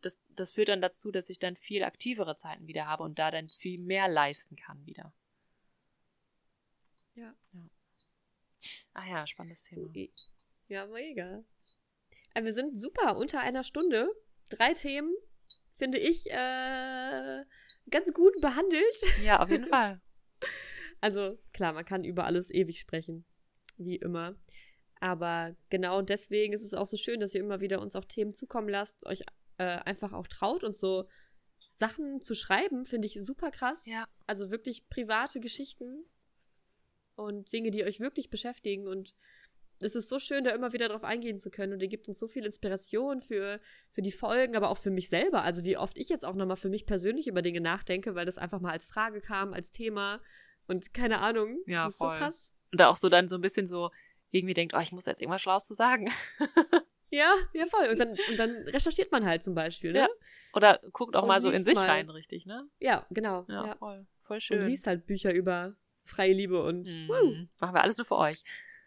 [0.00, 3.30] das, das führt dann dazu, dass ich dann viel aktivere Zeiten wieder habe und da
[3.30, 5.12] dann viel mehr leisten kann wieder.
[7.18, 7.34] Ja.
[7.52, 7.60] ja.
[8.94, 9.90] Ach ja, spannendes Thema.
[10.68, 11.44] Ja, mega.
[12.34, 14.08] Äh, wir sind super unter einer Stunde.
[14.48, 15.12] Drei Themen,
[15.68, 17.44] finde ich, äh,
[17.90, 19.02] ganz gut behandelt.
[19.22, 20.00] Ja, auf jeden Fall.
[21.00, 23.24] Also klar, man kann über alles ewig sprechen.
[23.76, 24.34] Wie immer.
[24.98, 28.34] Aber genau deswegen ist es auch so schön, dass ihr immer wieder uns auch Themen
[28.34, 29.22] zukommen lasst, euch
[29.58, 31.08] äh, einfach auch traut und so
[31.68, 33.86] Sachen zu schreiben, finde ich super krass.
[33.86, 34.08] Ja.
[34.26, 36.04] Also wirklich private Geschichten
[37.18, 39.14] und Dinge, die euch wirklich beschäftigen und
[39.80, 42.18] es ist so schön, da immer wieder drauf eingehen zu können und ihr gibt uns
[42.18, 43.60] so viel Inspiration für,
[43.90, 45.42] für die Folgen, aber auch für mich selber.
[45.42, 48.38] Also wie oft ich jetzt auch nochmal für mich persönlich über Dinge nachdenke, weil das
[48.38, 50.20] einfach mal als Frage kam, als Thema
[50.66, 51.58] und keine Ahnung.
[51.66, 52.16] Ja, das ist voll.
[52.16, 52.52] so krass.
[52.72, 53.90] Und da auch so dann so ein bisschen so,
[54.30, 56.10] irgendwie denkt, oh, ich muss jetzt irgendwas Schlaues zu sagen.
[57.10, 57.88] ja, ja, voll.
[57.88, 60.00] Und dann, und dann recherchiert man halt zum Beispiel, ne?
[60.00, 60.08] Ja.
[60.54, 61.88] Oder guckt auch und mal so in sich mal.
[61.88, 62.68] rein, richtig, ne?
[62.78, 63.46] Ja, genau.
[63.48, 64.06] Ja, ja, voll.
[64.24, 64.60] Voll schön.
[64.60, 65.76] Und liest halt Bücher über
[66.08, 67.48] freie Liebe und mhm.
[67.58, 68.42] machen wir alles nur für euch.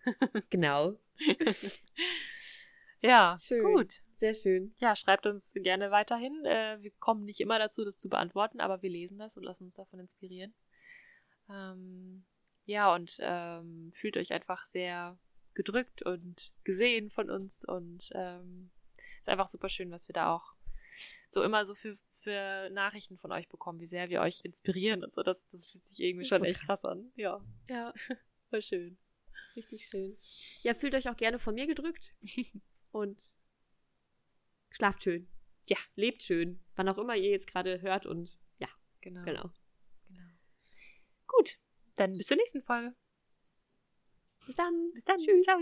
[0.49, 0.99] genau.
[3.01, 3.63] ja, schön.
[3.63, 4.01] gut.
[4.13, 4.73] Sehr schön.
[4.79, 6.45] Ja, schreibt uns gerne weiterhin.
[6.45, 9.65] Äh, wir kommen nicht immer dazu, das zu beantworten, aber wir lesen das und lassen
[9.65, 10.53] uns davon inspirieren.
[11.49, 12.25] Ähm,
[12.65, 15.17] ja, und ähm, fühlt euch einfach sehr
[15.53, 18.71] gedrückt und gesehen von uns und ähm,
[19.19, 20.53] ist einfach super schön, was wir da auch
[21.29, 25.13] so immer so für, für Nachrichten von euch bekommen, wie sehr wir euch inspirieren und
[25.13, 25.23] so.
[25.23, 26.81] Das, das fühlt sich irgendwie schon so echt krass.
[26.81, 27.11] krass an.
[27.15, 27.43] Ja.
[27.69, 27.93] Ja.
[28.49, 28.97] Voll schön.
[29.55, 30.17] Richtig schön.
[30.61, 32.13] Ja, fühlt euch auch gerne von mir gedrückt.
[32.91, 33.21] und
[34.69, 35.27] schlaft schön.
[35.69, 35.77] Ja.
[35.95, 36.63] Lebt schön.
[36.75, 38.69] Wann auch immer ihr jetzt gerade hört und ja.
[39.01, 39.23] Genau.
[39.23, 39.49] Genau.
[40.07, 40.29] genau.
[41.27, 41.57] Gut.
[41.95, 42.95] Dann bis zur nächsten Folge.
[44.45, 44.91] Bis dann.
[44.93, 45.17] Bis dann.
[45.17, 45.45] Tschüss.
[45.45, 45.59] Ciao.